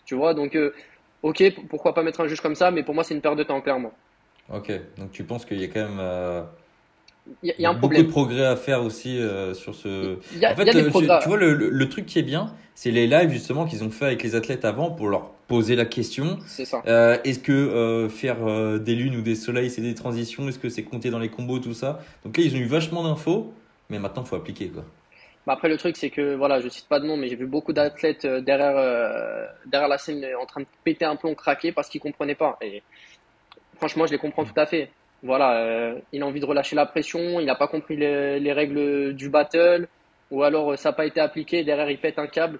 [0.04, 0.74] Tu vois, donc, euh,
[1.22, 3.44] ok, pourquoi pas mettre un juge comme ça, mais pour moi, c'est une perte de
[3.44, 3.92] temps, clairement.
[4.52, 6.00] Ok, donc tu penses qu'il y a quand même.
[6.00, 6.42] Euh,
[7.42, 10.16] il y, a un beaucoup de progrès à faire aussi euh, sur ce.
[10.36, 12.90] Y a, en fait, des tu, tu vois, le, le, truc qui est bien, c'est
[12.90, 16.38] les lives justement qu'ils ont fait avec les athlètes avant pour leur poser la question.
[16.46, 16.82] C'est ça.
[16.86, 18.38] Euh, Est-ce que euh, faire
[18.80, 20.48] des lunes ou des soleils, c'est des transitions?
[20.48, 22.00] Est-ce que c'est compté dans les combos, tout ça?
[22.24, 23.52] Donc là, ils ont eu vachement d'infos
[23.90, 24.68] mais maintenant, il faut appliquer.
[24.68, 24.84] Quoi.
[25.46, 27.46] Bah, après, le truc, c'est que, voilà, je cite pas de nom, mais j'ai vu
[27.46, 31.72] beaucoup d'athlètes euh, derrière, euh, derrière la scène en train de péter un plomb, craquer
[31.72, 32.56] parce qu'ils comprenaient pas.
[32.62, 32.82] Et
[33.76, 34.90] franchement, je les comprends tout à fait.
[35.22, 39.14] Voilà, euh, il a envie de relâcher la pression, il n'a pas compris les, règles
[39.14, 39.86] du battle,
[40.30, 42.58] ou alors ça n'a pas été appliqué, derrière il pète un câble.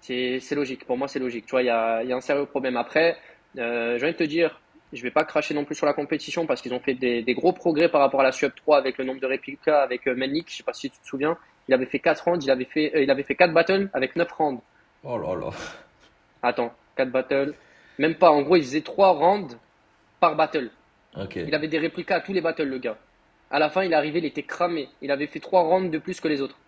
[0.00, 1.46] C'est logique, pour moi c'est logique.
[1.46, 2.76] Tu vois, il y a, y a, un sérieux problème.
[2.76, 3.16] Après,
[3.58, 4.60] euh, j'ai envie de te dire,
[4.92, 7.52] je vais pas cracher non plus sur la compétition parce qu'ils ont fait des, gros
[7.52, 10.50] progrès par rapport à la SUB 3 avec le nombre de réplicas avec euh, Melnik.
[10.50, 11.36] Je sais pas si tu te souviens.
[11.68, 14.14] Il avait fait 4 rounds, il avait fait, euh, il avait fait 4 battles avec
[14.16, 14.62] 9 rounds.
[15.02, 15.50] Oh là là.
[16.42, 17.54] Attends, 4 battles.
[17.98, 18.30] Même pas.
[18.30, 19.56] En gros, il faisait 3 rounds
[20.20, 20.70] par battle.
[21.16, 21.44] Okay.
[21.46, 22.96] Il avait des réplicas à tous les battles, le gars.
[23.50, 24.88] À la fin, il est arrivé, il était cramé.
[25.00, 26.58] Il avait fait 3 rounds de plus que les autres.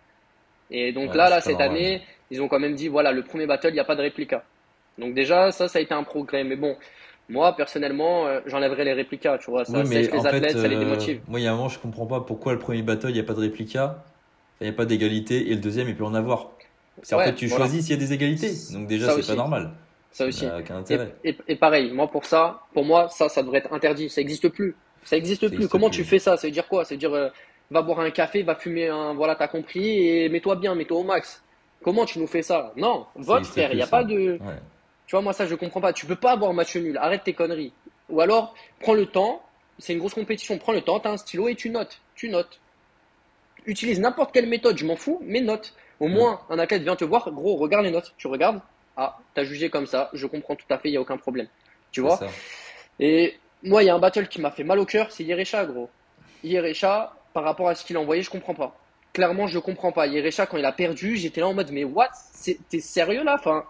[0.71, 3.69] Et donc là, là, cette année, ils ont quand même dit, voilà, le premier battle,
[3.69, 4.43] il n'y a pas de réplica.
[4.97, 6.43] Donc déjà, ça, ça a été un progrès.
[6.43, 6.75] Mais bon,
[7.29, 9.65] moi, personnellement, euh, j'enlèverais les réplicas, tu vois.
[9.65, 11.17] Ça oui, mais les athlètes, ça les démotive.
[11.17, 13.13] Euh, moi, il y a un moment, je comprends pas pourquoi le premier battle, il
[13.13, 14.03] n'y a pas de réplica,
[14.61, 16.51] il n'y a pas d'égalité, et le deuxième, il peut en avoir.
[17.03, 18.51] C'est en fait, tu choisis s'il y a des égalités.
[18.73, 19.71] Donc déjà, c'est pas normal.
[20.17, 20.47] Ça aussi.
[21.23, 24.09] Et, et, pareil, moi, pour ça, pour moi, ça, ça devrait être interdit.
[24.09, 24.75] Ça n'existe plus.
[25.03, 25.67] Ça n'existe plus.
[25.67, 26.37] Comment tu fais ça?
[26.37, 26.85] Ça veut dire quoi?
[26.85, 27.29] Ça veut dire, euh,
[27.69, 31.03] va boire un café, va fumer un, voilà, t'as compris, et mets-toi bien, mets-toi au
[31.03, 31.43] max.
[31.83, 32.73] Comment tu nous fais ça?
[32.77, 33.71] Non, vote, frère.
[33.73, 34.39] Il n'y a pas de.
[35.05, 35.93] Tu vois, moi, ça, je comprends pas.
[35.93, 36.97] Tu peux pas avoir match nul.
[36.97, 37.71] Arrête tes conneries.
[38.09, 39.43] Ou alors, prends le temps.
[39.77, 40.57] C'est une grosse compétition.
[40.57, 42.01] Prends le temps, tu as un stylo et tu notes.
[42.15, 42.59] Tu notes.
[43.67, 45.75] Utilise n'importe quelle méthode, je m'en fous, mais note.
[45.99, 47.31] Au moins, un athlète vient te voir.
[47.31, 48.15] Gros, regarde les notes.
[48.17, 48.61] Tu regardes.
[48.97, 50.09] Ah, t'as jugé comme ça.
[50.13, 50.89] Je comprends tout à fait.
[50.89, 51.47] Il n'y a aucun problème.
[51.91, 52.19] Tu vois
[52.99, 55.11] Et moi, il y a un battle qui m'a fait mal au cœur.
[55.11, 55.89] C'est Yerecha, gros.
[56.43, 58.75] Yerecha, par rapport à ce qu'il a envoyé, je comprends pas.
[59.13, 60.07] Clairement, je comprends pas.
[60.07, 62.09] Yerecha, quand il a perdu, j'étais là en mode, mais what?
[62.69, 63.35] T'es sérieux là?
[63.39, 63.65] Enfin,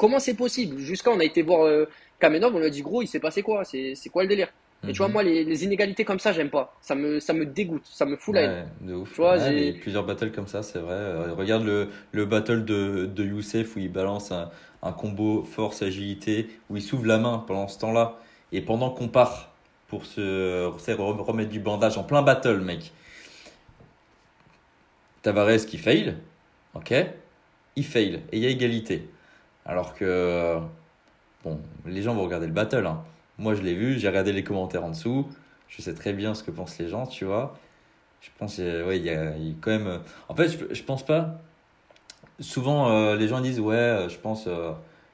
[0.00, 0.78] Comment c'est possible?
[0.78, 1.86] Jusqu'à on a été voir euh,
[2.18, 3.64] Kamenov, on lui a dit gros, il s'est passé quoi?
[3.64, 4.48] C'est quoi le délire?
[4.88, 5.12] Et tu vois, mhm.
[5.12, 6.74] moi, les, inégalités comme ça, j'aime pas.
[6.80, 8.68] Ça me, ça me dégoûte, ça me fout la haine.
[8.80, 9.10] de ouf.
[9.10, 9.36] Tu vois,
[9.78, 10.94] plusieurs battles comme ça, c'est vrai.
[10.94, 14.48] Euh, regarde le, le battle de, de Youssef où il balance un,
[14.82, 18.18] un combo force, agilité, où il s'ouvre la main pendant ce temps-là,
[18.52, 19.50] et pendant qu'on part
[19.88, 22.92] pour se remettre du bandage en plein battle, mec,
[25.22, 26.16] Tavares qui fail,
[26.74, 26.94] ok,
[27.76, 29.10] il fail, et il y a égalité.
[29.66, 30.58] Alors que,
[31.44, 33.04] bon, les gens vont regarder le battle, hein.
[33.38, 35.26] Moi, je l'ai vu, j'ai regardé les commentaires en dessous,
[35.68, 37.58] je sais très bien ce que pensent les gens, tu vois.
[38.20, 39.86] Je pense, euh, ouais, il y, a, quand même.
[39.86, 41.40] Euh, en fait, je pense pas.
[42.40, 44.48] Souvent, euh, les gens disent, ouais, je pense,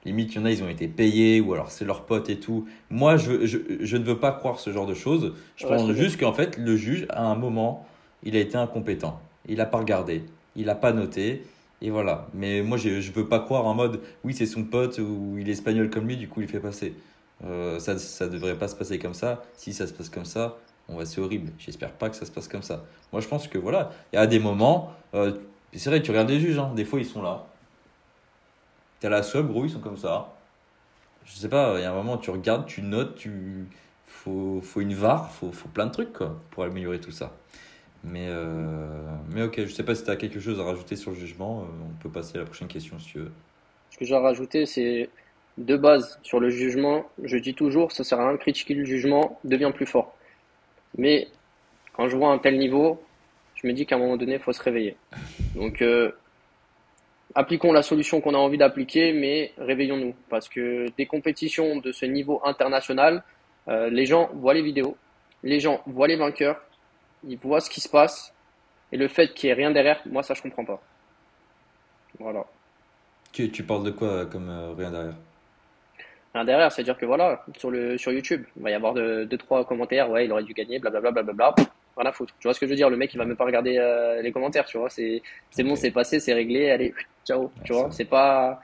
[0.04, 2.38] limite, il y en a, ils ont été payés, ou alors c'est leur pote et
[2.38, 2.66] tout.
[2.90, 5.34] Moi, je, je, je, ne veux pas croire ce genre de choses.
[5.56, 7.86] Je pense juste qu'en fait, le juge, à un moment,
[8.22, 9.20] il a été incompétent.
[9.48, 11.44] Il n'a pas regardé, il n'a pas noté.
[11.82, 12.28] Et voilà.
[12.32, 15.48] Mais moi, je ne veux pas croire en mode, oui, c'est son pote, ou il
[15.48, 16.94] est espagnol comme lui, du coup, il fait passer.
[17.42, 19.42] ça ne devrait pas se passer comme ça.
[19.54, 20.56] Si ça se passe comme ça,
[20.88, 21.52] on va c'est horrible.
[21.58, 22.84] J'espère pas que ça se passe comme ça.
[23.12, 25.32] Moi, je pense que voilà, il y a des moments, euh,
[25.74, 27.46] c'est vrai, tu regardes les juges, hein, des fois ils sont là.
[29.00, 30.34] T'es à la sub, gros, ils sont comme ça.
[31.24, 33.66] Je sais pas, il y a un moment, tu regardes, tu notes, tu.
[34.06, 36.18] Faut, faut une VAR, faut, faut plein de trucs
[36.50, 37.32] pour améliorer tout ça.
[38.04, 41.10] Mais, euh, mais ok, je sais pas si tu as quelque chose à rajouter sur
[41.10, 41.62] le jugement.
[41.62, 43.18] Euh, on peut passer à la prochaine question si.
[43.90, 45.10] Ce que j'ai à rajouter, c'est
[45.58, 47.06] de base sur le jugement.
[47.22, 50.14] Je dis toujours, ça sert à rien de critiquer le jugement, devient plus fort.
[50.98, 51.28] Mais
[51.94, 53.02] quand je vois un tel niveau,
[53.56, 54.96] je me dis qu'à un moment donné, il faut se réveiller.
[55.54, 56.12] Donc, euh,
[57.34, 60.14] appliquons la solution qu'on a envie d'appliquer, mais réveillons-nous.
[60.28, 63.22] Parce que des compétitions de ce niveau international,
[63.68, 64.96] euh, les gens voient les vidéos,
[65.42, 66.62] les gens voient les vainqueurs,
[67.26, 68.32] ils voient ce qui se passe,
[68.92, 70.80] et le fait qu'il n'y ait rien derrière, moi, ça, je comprends pas.
[72.18, 72.44] Voilà.
[73.32, 75.14] Tu, tu parles de quoi comme euh, rien derrière?
[76.44, 79.64] Derrière, c'est-à-dire que voilà, sur, le, sur YouTube, il va y avoir deux, deux trois
[79.64, 81.54] commentaires, ouais, il aurait dû gagner, blablabla, blablabla,
[81.96, 82.34] rien à foutre.
[82.38, 82.90] Tu vois ce que je veux dire?
[82.90, 84.90] Le mec, il va même pas regarder euh, les commentaires, tu vois.
[84.90, 85.22] C'est
[85.58, 87.90] bon, c'est passé, c'est réglé, allez, ciao, tu vois.
[87.90, 88.60] C'est pas.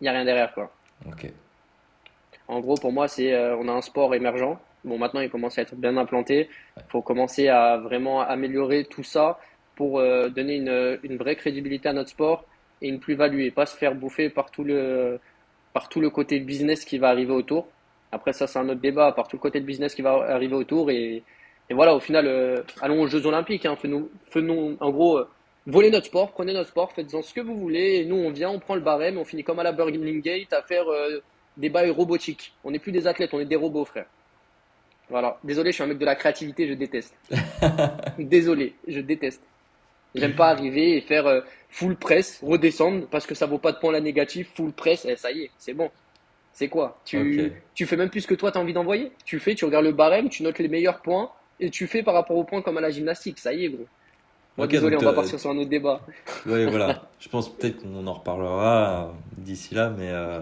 [0.00, 0.70] Il n'y a rien derrière, quoi.
[1.06, 1.30] Ok.
[2.48, 4.58] En gros, pour moi, c'est euh, on a un sport émergent.
[4.84, 6.48] Bon, maintenant, il commence à être bien implanté.
[6.78, 9.38] Il faut commencer à vraiment améliorer tout ça
[9.76, 12.44] pour euh, donner une, une vraie crédibilité à notre sport
[12.82, 15.20] et une plus-value et pas se faire bouffer par tout le
[15.72, 17.68] par tout le côté business qui va arriver autour.
[18.12, 20.54] Après, ça, c'est un autre débat, par tout le côté de business qui va arriver
[20.54, 20.90] autour.
[20.90, 21.22] Et,
[21.70, 23.64] et voilà, au final, euh, allons aux Jeux Olympiques.
[23.64, 25.28] Hein, faisons, en gros, euh,
[25.66, 28.00] volez notre sport, prenez notre sport, faites-en ce que vous voulez.
[28.00, 30.52] Et nous, on vient, on prend le barème, on finit comme à la Burning Gate
[30.52, 31.22] à faire euh,
[31.56, 32.52] des bails robotiques.
[32.64, 34.06] On n'est plus des athlètes, on est des robots, frère.
[35.08, 35.38] Voilà.
[35.44, 37.14] Désolé, je suis un mec de la créativité, je déteste.
[38.18, 39.42] Désolé, je déteste.
[40.16, 43.78] J'aime pas arriver et faire euh, full press, redescendre parce que ça vaut pas de
[43.78, 45.88] points la négatif, full press, et ça y est, c'est bon.
[46.52, 47.00] C'est quoi?
[47.04, 49.12] Tu, tu fais même plus que toi tu as envie d'envoyer?
[49.24, 51.30] Tu fais, tu regardes le barème, tu notes les meilleurs points
[51.60, 53.38] et tu fais par rapport aux points comme à la gymnastique.
[53.38, 54.66] Ça y est, gros.
[54.66, 56.00] désolé, on va partir sur un autre débat.
[56.46, 57.08] Oui, voilà.
[57.18, 60.40] Je pense peut-être qu'on en reparlera euh, d'ici là, mais, euh,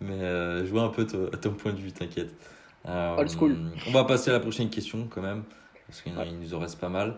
[0.00, 2.34] mais je vois un peu ton point de vue, t'inquiète.
[2.84, 3.56] Old school.
[3.88, 5.42] On va passer à la prochaine question quand même,
[5.86, 7.16] parce qu'il nous en reste pas mal.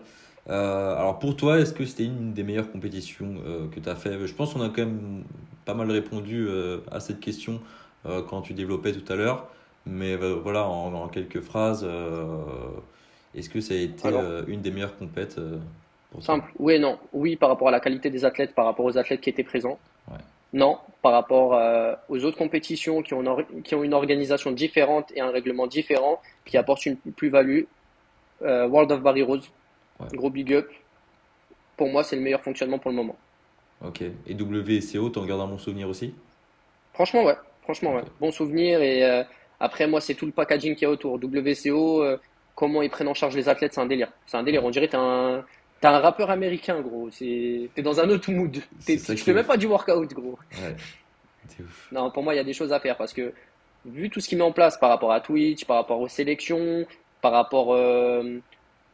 [0.49, 3.95] Euh, alors pour toi, est-ce que c'était une des meilleures compétitions euh, que tu as
[3.95, 4.25] fait?
[4.25, 5.23] Je pense qu'on a quand même
[5.65, 7.61] pas mal répondu euh, à cette question
[8.29, 9.49] quand tu développais tout à l'heure.
[9.85, 11.85] Mais voilà, en, quelques phrases,
[13.35, 14.09] est-ce que ça a été
[14.47, 15.39] une des meilleures compètes
[16.19, 16.97] Simple, oui et non.
[17.13, 19.77] Oui par rapport à la qualité des athlètes, par rapport aux athlètes qui étaient présents.
[20.51, 21.59] Non, par rapport
[22.09, 26.57] aux autres compétitions qui ont, qui ont une organisation différente et un règlement différent qui
[26.57, 27.63] apportent une plus-value.
[28.41, 29.51] World of Barry Rose,
[30.13, 30.69] Gros big up.
[31.77, 33.15] Pour moi, c'est le meilleur fonctionnement pour le moment.
[33.85, 34.01] Ok.
[34.01, 36.13] Et WCO, t'en gardes un bon souvenir aussi?
[36.93, 37.35] Franchement, ouais.
[37.63, 38.03] Franchement, ouais.
[38.19, 38.81] Bon souvenir.
[38.81, 39.23] Et euh,
[39.59, 41.15] après, moi, c'est tout le packaging qui est autour.
[41.15, 42.17] WCO, euh,
[42.59, 44.11] comment ils prennent en charge les athlètes, c'est un délire.
[44.27, 44.65] C'est un délire.
[44.65, 45.45] On dirait que t'es un,
[45.81, 47.09] un rappeur américain, gros.
[47.09, 48.57] T'es dans un autre mood.
[48.85, 50.37] Tu fais même pas du workout, gros.
[50.51, 50.75] Ouais.
[51.61, 51.87] Ouf.
[51.93, 53.33] Non, pour moi, il y a des choses à faire parce que
[53.85, 56.85] vu tout ce qu'il met en place par rapport à Twitch, par rapport aux sélections,
[57.21, 58.41] par rapport euh,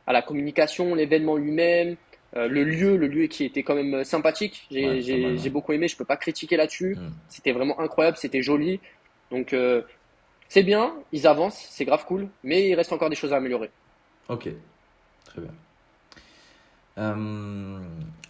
[0.05, 1.95] à la communication, l'événement lui-même,
[2.37, 4.67] euh, le lieu, le lieu qui était quand même sympathique.
[4.69, 6.95] J'ai beaucoup aimé, je peux pas critiquer là-dessus.
[6.95, 7.09] Mm.
[7.29, 8.79] C'était vraiment incroyable, c'était joli.
[9.31, 9.81] Donc euh,
[10.49, 13.71] c'est bien, ils avancent, c'est grave cool, mais il reste encore des choses à améliorer.
[14.29, 14.49] Ok,
[15.25, 15.51] très bien.
[16.97, 17.79] Euh,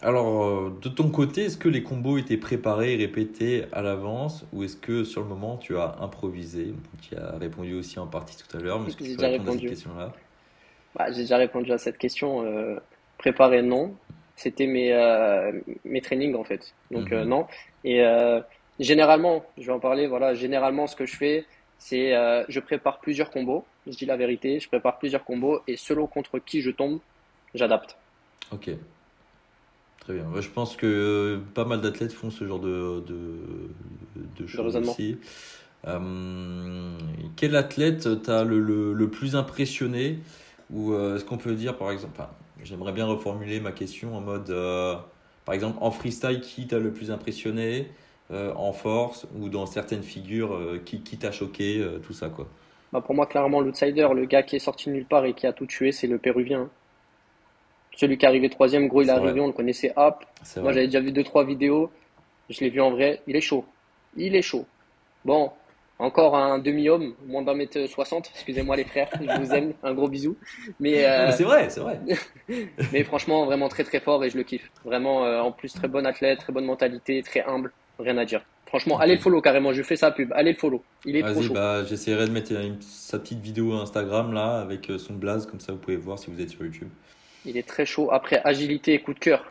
[0.02, 4.64] alors, de ton côté, est-ce que les combos étaient préparés et répétés à l'avance ou
[4.64, 6.74] est-ce que sur le moment tu as improvisé?
[7.00, 9.50] Tu as répondu aussi en partie tout à l'heure, mais est-ce que tu peux répondre
[9.50, 10.12] à cette question-là?
[10.96, 12.44] Bah, j'ai déjà répondu à cette question.
[12.44, 12.76] Euh,
[13.18, 13.94] préparer, non.
[14.34, 15.52] C'était mes, euh,
[15.84, 16.74] mes trainings, en fait.
[16.90, 17.28] Donc, euh, mhm.
[17.28, 17.46] non.
[17.84, 18.02] Et
[18.80, 21.44] généralement, je vais en parler, voilà, généralement, ce que je fais,
[21.78, 22.12] c'est
[22.48, 23.66] je prépare plusieurs combos.
[23.86, 27.00] Je dis la vérité, je prépare plusieurs combos et selon contre qui je tombe,
[27.54, 27.98] j'adapte.
[28.50, 28.70] Ok.
[30.00, 30.24] Très bien.
[30.24, 33.74] Moi, je pense que pas mal d'athlètes font ce genre de, de,
[34.16, 35.18] de choses aussi.
[35.86, 36.98] Euh,
[37.36, 40.20] quel athlète t'a le, le, le plus impressionné
[40.70, 42.30] Ou euh, est-ce qu'on peut dire, par exemple, enfin,
[42.62, 44.96] j'aimerais bien reformuler ma question en mode, euh,
[45.44, 47.92] par exemple, en freestyle, qui t'a le plus impressionné Euh,
[48.32, 52.48] En force ou dans certaines figures, euh, qui, qui t'a choqué euh, Tout ça, quoi.
[52.92, 55.46] Bah, pour moi, clairement, l'outsider, le gars qui est sorti de nulle part et qui
[55.46, 56.62] a tout tué, c'est le Péruvien.
[56.62, 56.70] hein.
[57.96, 59.40] Celui qui est arrivé troisième, gros, il est arrivé, vrai.
[59.40, 60.24] on le connaissait, hop.
[60.58, 61.90] Moi, j'avais déjà vu deux, trois vidéos.
[62.50, 63.22] Je l'ai vu en vrai.
[63.26, 63.64] Il est chaud.
[64.16, 64.66] Il est chaud.
[65.24, 65.50] Bon,
[65.98, 68.30] encore un demi-homme, moins d'un mètre soixante.
[68.34, 69.08] Excusez-moi, les frères.
[69.18, 69.72] Je vous aime.
[69.82, 70.36] Un gros bisou.
[70.78, 71.98] Mais, euh, c'est vrai, c'est vrai.
[72.92, 74.70] mais franchement, vraiment très, très fort et je le kiffe.
[74.84, 77.72] Vraiment, euh, en plus, très bon athlète, très bonne mentalité, très humble.
[77.98, 78.42] Rien à dire.
[78.66, 79.72] Franchement, allez le follow carrément.
[79.72, 80.32] Je fais sa pub.
[80.34, 80.82] Allez le follow.
[81.04, 81.54] Il est trop chaud.
[81.54, 85.60] bah, j'essaierai de mettre une- sa petite vidéo Instagram là avec euh, son blaze, comme
[85.60, 86.88] ça vous pouvez voir si vous êtes sur YouTube.
[87.44, 88.10] Il est très chaud.
[88.12, 89.44] Après, agilité et coup de cœur.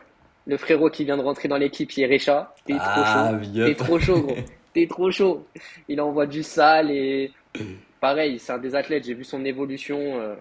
[0.46, 2.54] Le frérot qui vient de rentrer dans l'équipe, Yerecha.
[2.66, 3.38] T'es trop Ah, chaud.
[3.38, 4.36] big T'es trop chaud, gros.
[4.74, 5.46] T'es trop chaud.
[5.88, 7.32] Il envoie du sale et
[8.00, 9.04] pareil, c'est un des athlètes.
[9.06, 9.98] J'ai vu son évolution.
[10.20, 10.34] euh,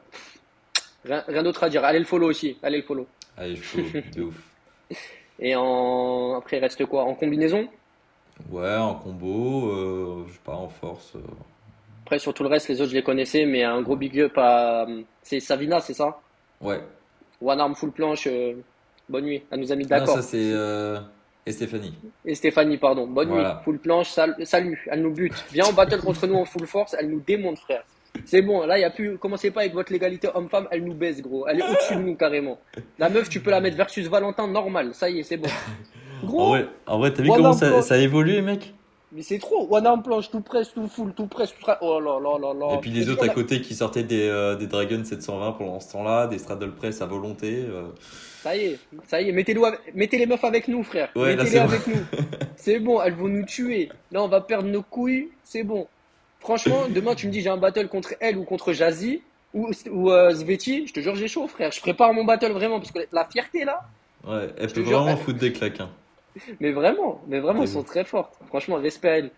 [1.06, 1.84] Rien, rien d'autre à dire.
[1.86, 2.58] Allez le follow aussi.
[2.62, 3.08] Allez le follow.
[3.38, 3.80] Allez, chaud,
[4.16, 4.36] de ouf.
[5.40, 7.04] Et en après, il reste quoi?
[7.04, 7.68] En combinaison?
[8.50, 11.14] Ouais, en combo, euh, je sais pas, en force.
[11.16, 11.20] euh.
[12.04, 14.34] Après, sur tout le reste, les autres, je les connaissais, mais un gros big up
[14.38, 14.86] à.
[15.24, 16.20] C'est Savina, c'est ça?
[16.62, 16.82] Ouais.
[17.42, 18.28] One arm full planche.
[18.28, 18.54] euh,
[19.10, 19.44] Bonne nuit.
[19.52, 20.16] Elle nous a mis Ah, d'accord.
[20.16, 20.52] ça c'est
[21.48, 21.94] et Stéphanie.
[22.26, 23.06] Et Stéphanie, pardon.
[23.06, 23.56] Bonne Voilà.
[23.56, 23.64] nuit.
[23.66, 24.84] Full planche, sal- salut.
[24.90, 25.46] Elle nous bute.
[25.52, 26.96] Viens en battle contre nous en full force.
[27.00, 27.84] Elle nous démonte, frère.
[28.26, 29.18] C'est bon, là, il a plus.
[29.20, 30.68] Commencez pas avec votre légalité homme-femme.
[30.72, 31.46] Elle nous baisse, gros.
[31.48, 32.58] Elle est au-dessus de nous, carrément.
[32.98, 34.94] La meuf, tu peux la mettre versus Valentin, normal.
[34.96, 35.50] Ça y est, c'est bon.
[36.34, 38.74] En vrai, en vrai t'as vu comment ça, ça a évolué, mec
[39.12, 39.66] mais c'est trop.
[39.74, 41.78] One arm planche, tout presse, tout full, tout presse, tout presse.
[41.80, 42.76] Oh là là là là.
[42.76, 45.94] Et puis les autres à côté qui sortaient des, euh, des Dragon 720 pendant ce
[45.94, 47.64] temps-là, des Straddle Press à volonté.
[47.70, 47.84] euh.
[48.42, 49.32] Ça y est, ça y est.
[49.32, 49.56] Mettez,
[49.94, 51.10] mettez les meufs avec nous, frère.
[51.16, 51.64] Ouais, Mettez-les c'est bon.
[51.66, 51.96] avec nous.
[52.58, 53.90] C'est bon, elles vont nous tuer.
[54.12, 55.30] Là, on va perdre nos couilles.
[55.46, 55.88] C'est bon.
[56.42, 59.22] Franchement, demain, tu me dis j'ai un battle contre elle ou contre Jazzy
[59.54, 60.88] ou, ou euh, Sveti.
[60.88, 61.72] Je te jure, j'ai chaud, frère.
[61.72, 63.82] Je prépare mon battle vraiment parce que la fierté là.
[64.28, 65.80] Ouais, elle Je peut te jure, vraiment elle- foutre des claques.
[65.80, 65.90] hein.
[66.60, 68.38] Mais vraiment, mais vraiment, elles sont très fortes.
[68.48, 69.32] Franchement, respect à elles.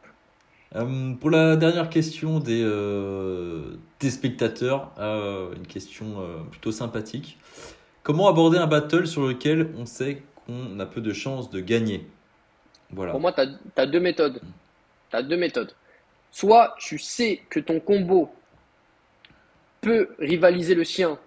[0.76, 7.38] Euh, pour la dernière question des, euh, des spectateurs, euh, une question euh, plutôt sympathique.
[8.04, 12.06] Comment aborder un battle sur lequel on sait qu'on a peu de chances de gagner?
[12.92, 13.12] Voilà.
[13.12, 13.42] Pour moi, tu
[13.76, 14.42] as, deux méthodes.
[15.10, 15.74] Tu as deux méthodes.
[16.32, 18.30] Soit tu sais que ton combo
[19.82, 21.18] peut rivaliser le sien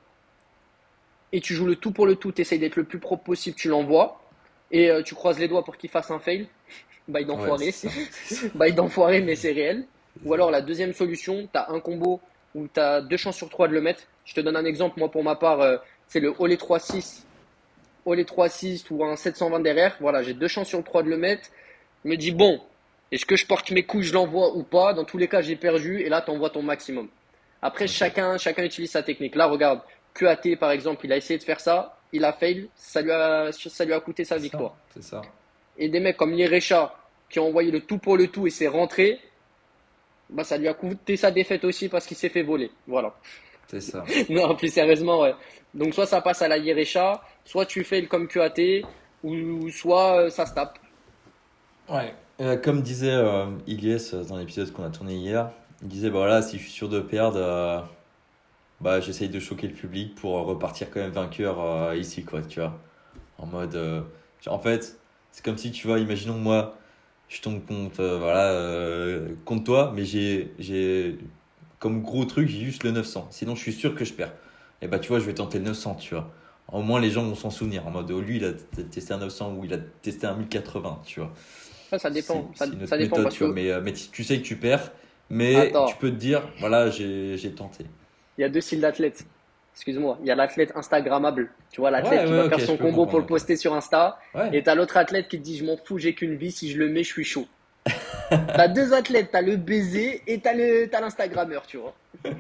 [1.33, 3.56] et tu joues le tout pour le tout, tu essayes d'être le plus propre possible,
[3.56, 4.19] tu l'envoies
[4.70, 6.46] et euh, tu croises les doigts pour qu'il fasse un fail.
[7.09, 7.66] Bail d'enfoiré.
[7.66, 8.50] Ouais.
[8.54, 9.85] Bail d'enfoiré, mais c'est réel.
[10.24, 12.20] Ou alors la deuxième solution, tu as un combo
[12.54, 14.02] où tu as deux chances sur trois de le mettre.
[14.24, 15.76] Je te donne un exemple, moi pour ma part, euh,
[16.09, 17.22] c'est le Olé 3-6,
[18.04, 19.96] Olé 3-6 ou un 720 derrière.
[20.00, 21.48] Voilà, j'ai deux chances sur trois de le mettre.
[22.04, 22.61] Je me dis, bon,
[23.12, 24.94] est-ce que je porte mes couilles, je l'envoie ou pas?
[24.94, 27.09] Dans tous les cas, j'ai perdu et là, tu envoies ton maximum.
[27.62, 29.35] Après, chacun, chacun utilise sa technique.
[29.35, 29.80] Là, regarde,
[30.14, 33.50] QAT par exemple, il a essayé de faire ça, il a fail, ça lui a,
[33.52, 34.76] ça lui a coûté sa victoire.
[34.94, 35.22] C'est ça.
[35.78, 36.94] Et des mecs comme Yerecha
[37.28, 39.20] qui ont envoyé le tout pour le tout et c'est rentré,
[40.28, 42.70] bah ça lui a coûté sa défaite aussi parce qu'il s'est fait voler.
[42.86, 43.14] Voilà.
[43.68, 44.04] C'est ça.
[44.28, 45.34] Non, plus sérieusement, ouais.
[45.74, 48.82] Donc soit ça passe à la Yerecha, soit tu fais le comme QAT,
[49.22, 50.78] ou soit euh, ça se tape.
[51.88, 52.12] Ouais.
[52.40, 55.50] Euh, comme disait euh, Ilyes euh, dans l'épisode qu'on a tourné hier,
[55.82, 57.80] il disait bah voilà, si je suis sûr de perdre, euh,
[58.80, 62.42] bah j'essaye de choquer le public pour euh, repartir quand même vainqueur euh, ici, quoi,
[62.42, 62.78] tu vois.
[63.38, 63.74] En mode.
[63.76, 64.02] euh,
[64.46, 64.98] en fait,
[65.32, 66.78] c'est comme si tu vois, imaginons moi,
[67.28, 71.18] je tombe contre, euh, voilà, euh, contre toi, mais j'ai, j'ai.
[71.78, 73.28] Comme gros truc, j'ai juste le 900.
[73.30, 74.34] Sinon, je suis sûr que je perds.
[74.82, 76.30] Et bah, tu vois, je vais tenter le 900, tu vois.
[76.72, 77.86] Au moins, les gens vont s'en souvenir.
[77.86, 81.02] En mode, oh, lui, il a testé un 900 ou il a testé un 1080,
[81.06, 81.32] tu vois.
[81.90, 82.50] Ça, ça dépend.
[82.54, 84.92] Ça, ça dépend méthode, parce tu vois, que mais, mais tu sais que tu perds,
[85.30, 85.86] mais Attends.
[85.86, 87.86] tu peux te dire, voilà, j'ai j'ai tenté.
[88.40, 89.26] Il y a deux styles d'athlètes.
[89.74, 91.50] Excuse-moi, il y a l'athlète Instagrammable.
[91.70, 94.18] Tu vois, l'athlète Ouais, qui ouais, va faire son combo pour le poster sur Insta.
[94.35, 96.70] Ouais, Et t'as l'autre athlète qui te dit je m'en fous, j'ai qu'une vie, si
[96.70, 97.47] je le mets, je suis chaud.
[98.30, 101.95] t'as deux athlètes, t'as le baiser et t'as l'Instagrammeur, tu vois.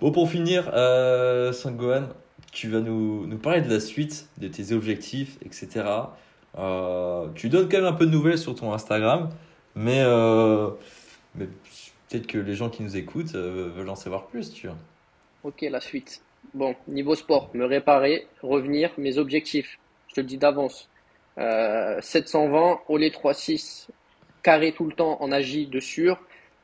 [0.00, 2.08] Bon, pour finir, euh, Sangohan,
[2.52, 5.86] tu vas nous, nous parler de la suite, de tes objectifs, etc.
[6.58, 9.30] Euh, tu donnes quand même un peu de nouvelles sur ton Instagram,
[9.74, 10.68] mais, euh,
[11.34, 11.48] mais
[12.14, 14.76] peut-être que les gens qui nous écoutent euh, veulent en savoir plus, tu vois.
[15.42, 16.22] Ok, la suite.
[16.52, 19.78] Bon, niveau sport, me réparer, revenir, mes objectifs.
[20.08, 20.88] Je te le dis d'avance.
[21.38, 23.88] Euh, 720, Olé 3-6,
[24.44, 26.20] carré tout le temps en agi de sûr.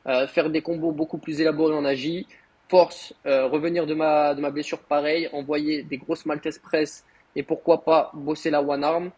[0.07, 2.27] Euh, faire des combos beaucoup plus élaborés en agi.
[2.69, 7.03] Force, euh, revenir de ma, de ma blessure pareil, envoyer des grosses Maltese press
[7.35, 9.11] et pourquoi pas bosser la one arm.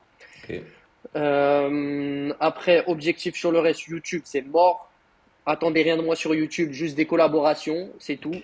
[2.39, 4.89] Après, objectif sur le reste, YouTube, c'est mort.
[5.45, 8.35] Attendez rien de moi sur YouTube, juste des collaborations, c'est tout.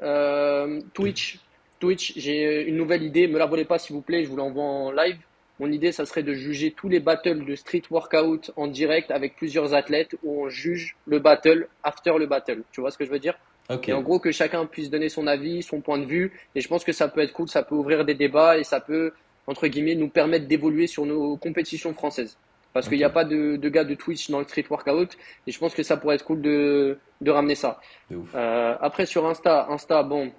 [0.00, 1.40] Euh, Twitch,
[1.80, 4.62] Twitch, j'ai une nouvelle idée, me la volez pas s'il vous plaît, je vous l'envoie
[4.62, 5.18] en live.
[5.60, 9.36] Mon idée, ça serait de juger tous les battles de street workout en direct avec
[9.36, 12.62] plusieurs athlètes où on juge le battle after le battle.
[12.72, 13.38] Tu vois ce que je veux dire?
[13.86, 16.32] Et en gros, que chacun puisse donner son avis, son point de vue.
[16.54, 18.80] Et je pense que ça peut être cool, ça peut ouvrir des débats et ça
[18.80, 19.12] peut,
[19.46, 22.36] entre guillemets, nous permettre d'évoluer sur nos compétitions françaises.
[22.74, 25.16] Parce qu'il n'y a pas de, de, gars de Twitch dans le street workout.
[25.46, 27.80] Et je pense que ça pourrait être cool de, de ramener ça.
[28.12, 30.32] Euh, après, sur Insta, Insta, bon,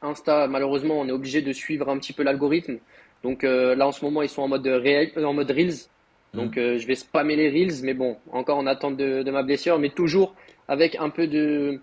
[0.00, 2.78] Insta, malheureusement, on est obligé de suivre un petit peu l'algorithme.
[3.24, 5.88] Donc euh, là, en ce moment, ils sont en mode, réel, en mode Reels.
[6.32, 6.62] Donc mhm.
[6.62, 9.80] euh, je vais spammer les Reels, mais bon, encore en attente de, de, ma blessure,
[9.80, 10.36] mais toujours
[10.68, 11.80] avec un peu de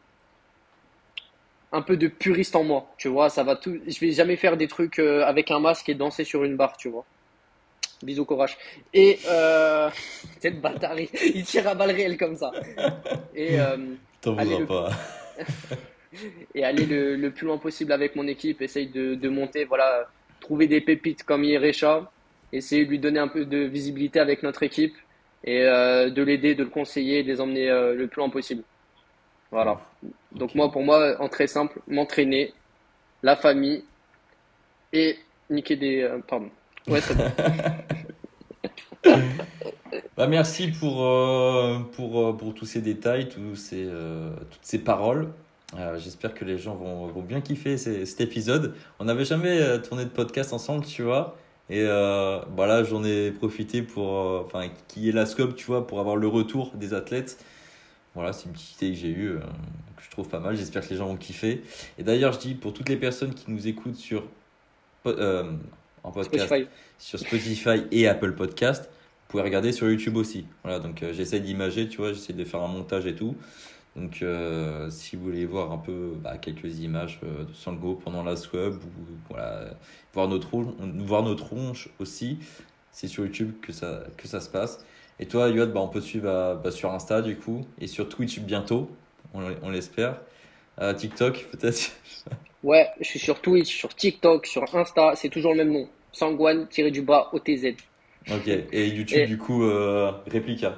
[1.73, 4.55] un peu de puriste en moi, tu vois, ça va tout je vais jamais faire
[4.55, 7.03] des trucs avec un masque et danser sur une barre, tu vois.
[8.03, 8.57] Bisous courage.
[8.93, 9.89] Et euh,
[10.39, 12.51] cette bâtard, il, tire à balles réelles comme ça.
[13.33, 13.77] Et euh,
[14.21, 14.89] T'en voudras pas.
[16.55, 20.07] et aller le, le, plus loin possible avec mon équipe, essaye de, de monter, voilà,
[20.39, 22.09] trouver des pépites comme Yerecha,
[22.51, 24.95] essayer de lui donner un peu de visibilité avec notre équipe
[25.43, 28.63] et euh, de l'aider, de le conseiller, de les emmener euh, le plus loin possible.
[29.51, 29.79] Voilà.
[30.31, 32.53] Donc moi, pour moi, en très simple, m'entraîner,
[33.23, 33.83] la famille
[34.91, 35.17] et
[35.49, 36.01] niquer des...
[36.01, 36.49] Euh, pardon.
[36.88, 37.01] Ouais,
[40.17, 40.97] bah, merci pour,
[41.93, 43.88] pour, pour tous ces détails, tous ces,
[44.51, 45.31] toutes ces paroles.
[45.77, 48.75] Euh, j'espère que les gens vont, vont bien kiffer cet épisode.
[48.99, 51.38] On n'avait jamais euh, tourné de podcast ensemble, tu vois.
[51.69, 55.88] Et euh, voilà, j'en ai profité pour, euh, enfin, qui est la scope, tu vois,
[55.88, 57.43] pour avoir le retour des athlètes.
[58.13, 59.39] Voilà, c'est une petite idée que j'ai eue,
[59.97, 60.55] que je trouve pas mal.
[60.55, 61.63] J'espère que les gens vont kiffer.
[61.97, 64.23] Et d'ailleurs, je dis pour toutes les personnes qui nous écoutent sur
[66.06, 66.70] en podcast, Spotify.
[66.97, 70.45] sur Spotify et Apple Podcast, vous pouvez regarder sur YouTube aussi.
[70.64, 73.36] Voilà, donc j'essaie d'imager, tu vois, j'essaie de faire un montage et tout.
[73.95, 78.24] Donc, euh, si vous voulez voir un peu bah, quelques images euh, de Sango pendant
[78.24, 79.70] la swab ou voilà,
[80.14, 80.49] voir notre
[80.99, 82.39] voir nos tronches aussi,
[82.91, 84.86] c'est sur YouTube que ça, que ça se passe.
[85.20, 88.10] Et toi, Yoad, bah, on peut te suivre bah, sur Insta du coup et sur
[88.10, 88.89] Twitch bientôt,
[89.34, 90.20] on, on l'espère.
[90.97, 91.93] TikTok peut-être
[92.66, 95.88] Ouais, je suis sur Twitch, sur TikTok, sur Insta, c'est toujours le même nom.
[96.11, 97.76] Sangwan-du-bas OTZ.
[98.32, 100.76] Ok, et YouTube du coup, euh, Réplica.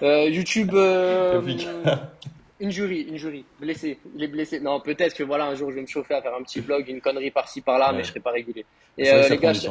[0.00, 0.70] Euh, YouTube.
[0.72, 1.42] Euh,
[2.62, 4.60] injury, blessé, il est blessé.
[4.60, 6.88] Non, peut-être que voilà, un jour je vais me chauffer à faire un petit vlog,
[6.88, 8.64] une connerie par-ci par-là, mais je serai pas régulier.
[8.96, 9.68] Et euh, les, gars, je,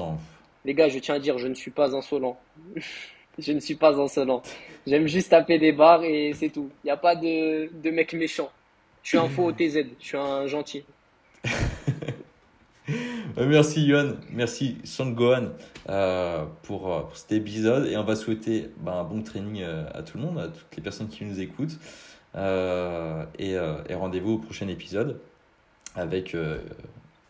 [0.65, 2.37] les gars, je tiens à dire, je ne suis pas insolent.
[3.39, 4.43] je ne suis pas insolent.
[4.85, 6.69] J'aime juste taper des barres et c'est tout.
[6.83, 8.51] Il n'y a pas de, de mec méchant.
[9.01, 10.83] Je suis un faux OTZ, je suis un gentil.
[13.37, 15.49] Euh, merci Yohan, merci Songgohan
[15.89, 20.03] euh, pour, euh, pour, cet épisode et on va souhaiter bah, un bon training à
[20.03, 21.79] tout le monde, à toutes les personnes qui nous écoutent
[22.35, 25.19] et, et rendez-vous au prochain épisode
[25.95, 26.35] avec,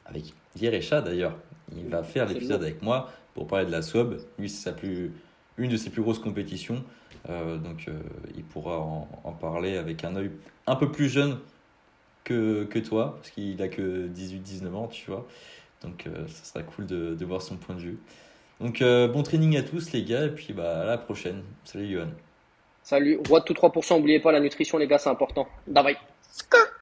[0.06, 1.36] avec Yerecha d'ailleurs.
[1.76, 4.18] Il va faire l'épisode avec moi pour parler de la SWAB.
[4.40, 5.12] Lui, c'est sa plus,
[5.58, 6.84] une de ses plus grosses compétitions.
[7.28, 7.90] donc,
[8.36, 10.32] il pourra en, en, parler avec un œil
[10.68, 11.38] un peu plus jeune
[12.24, 15.28] que, que toi, parce qu'il a que 18-19 ans, tu vois.
[15.82, 18.00] Donc, euh, ça sera cool de, de, voir son point de vue.
[18.62, 21.44] Donc, euh, bon training à tous, les gars, et puis bah, à la prochaine.
[21.66, 22.10] Salut, Johan.
[22.84, 25.48] Salut, roi de tout 3%, n'oubliez pas la nutrition, les gars, c'est important.
[25.68, 25.98] Bye bye.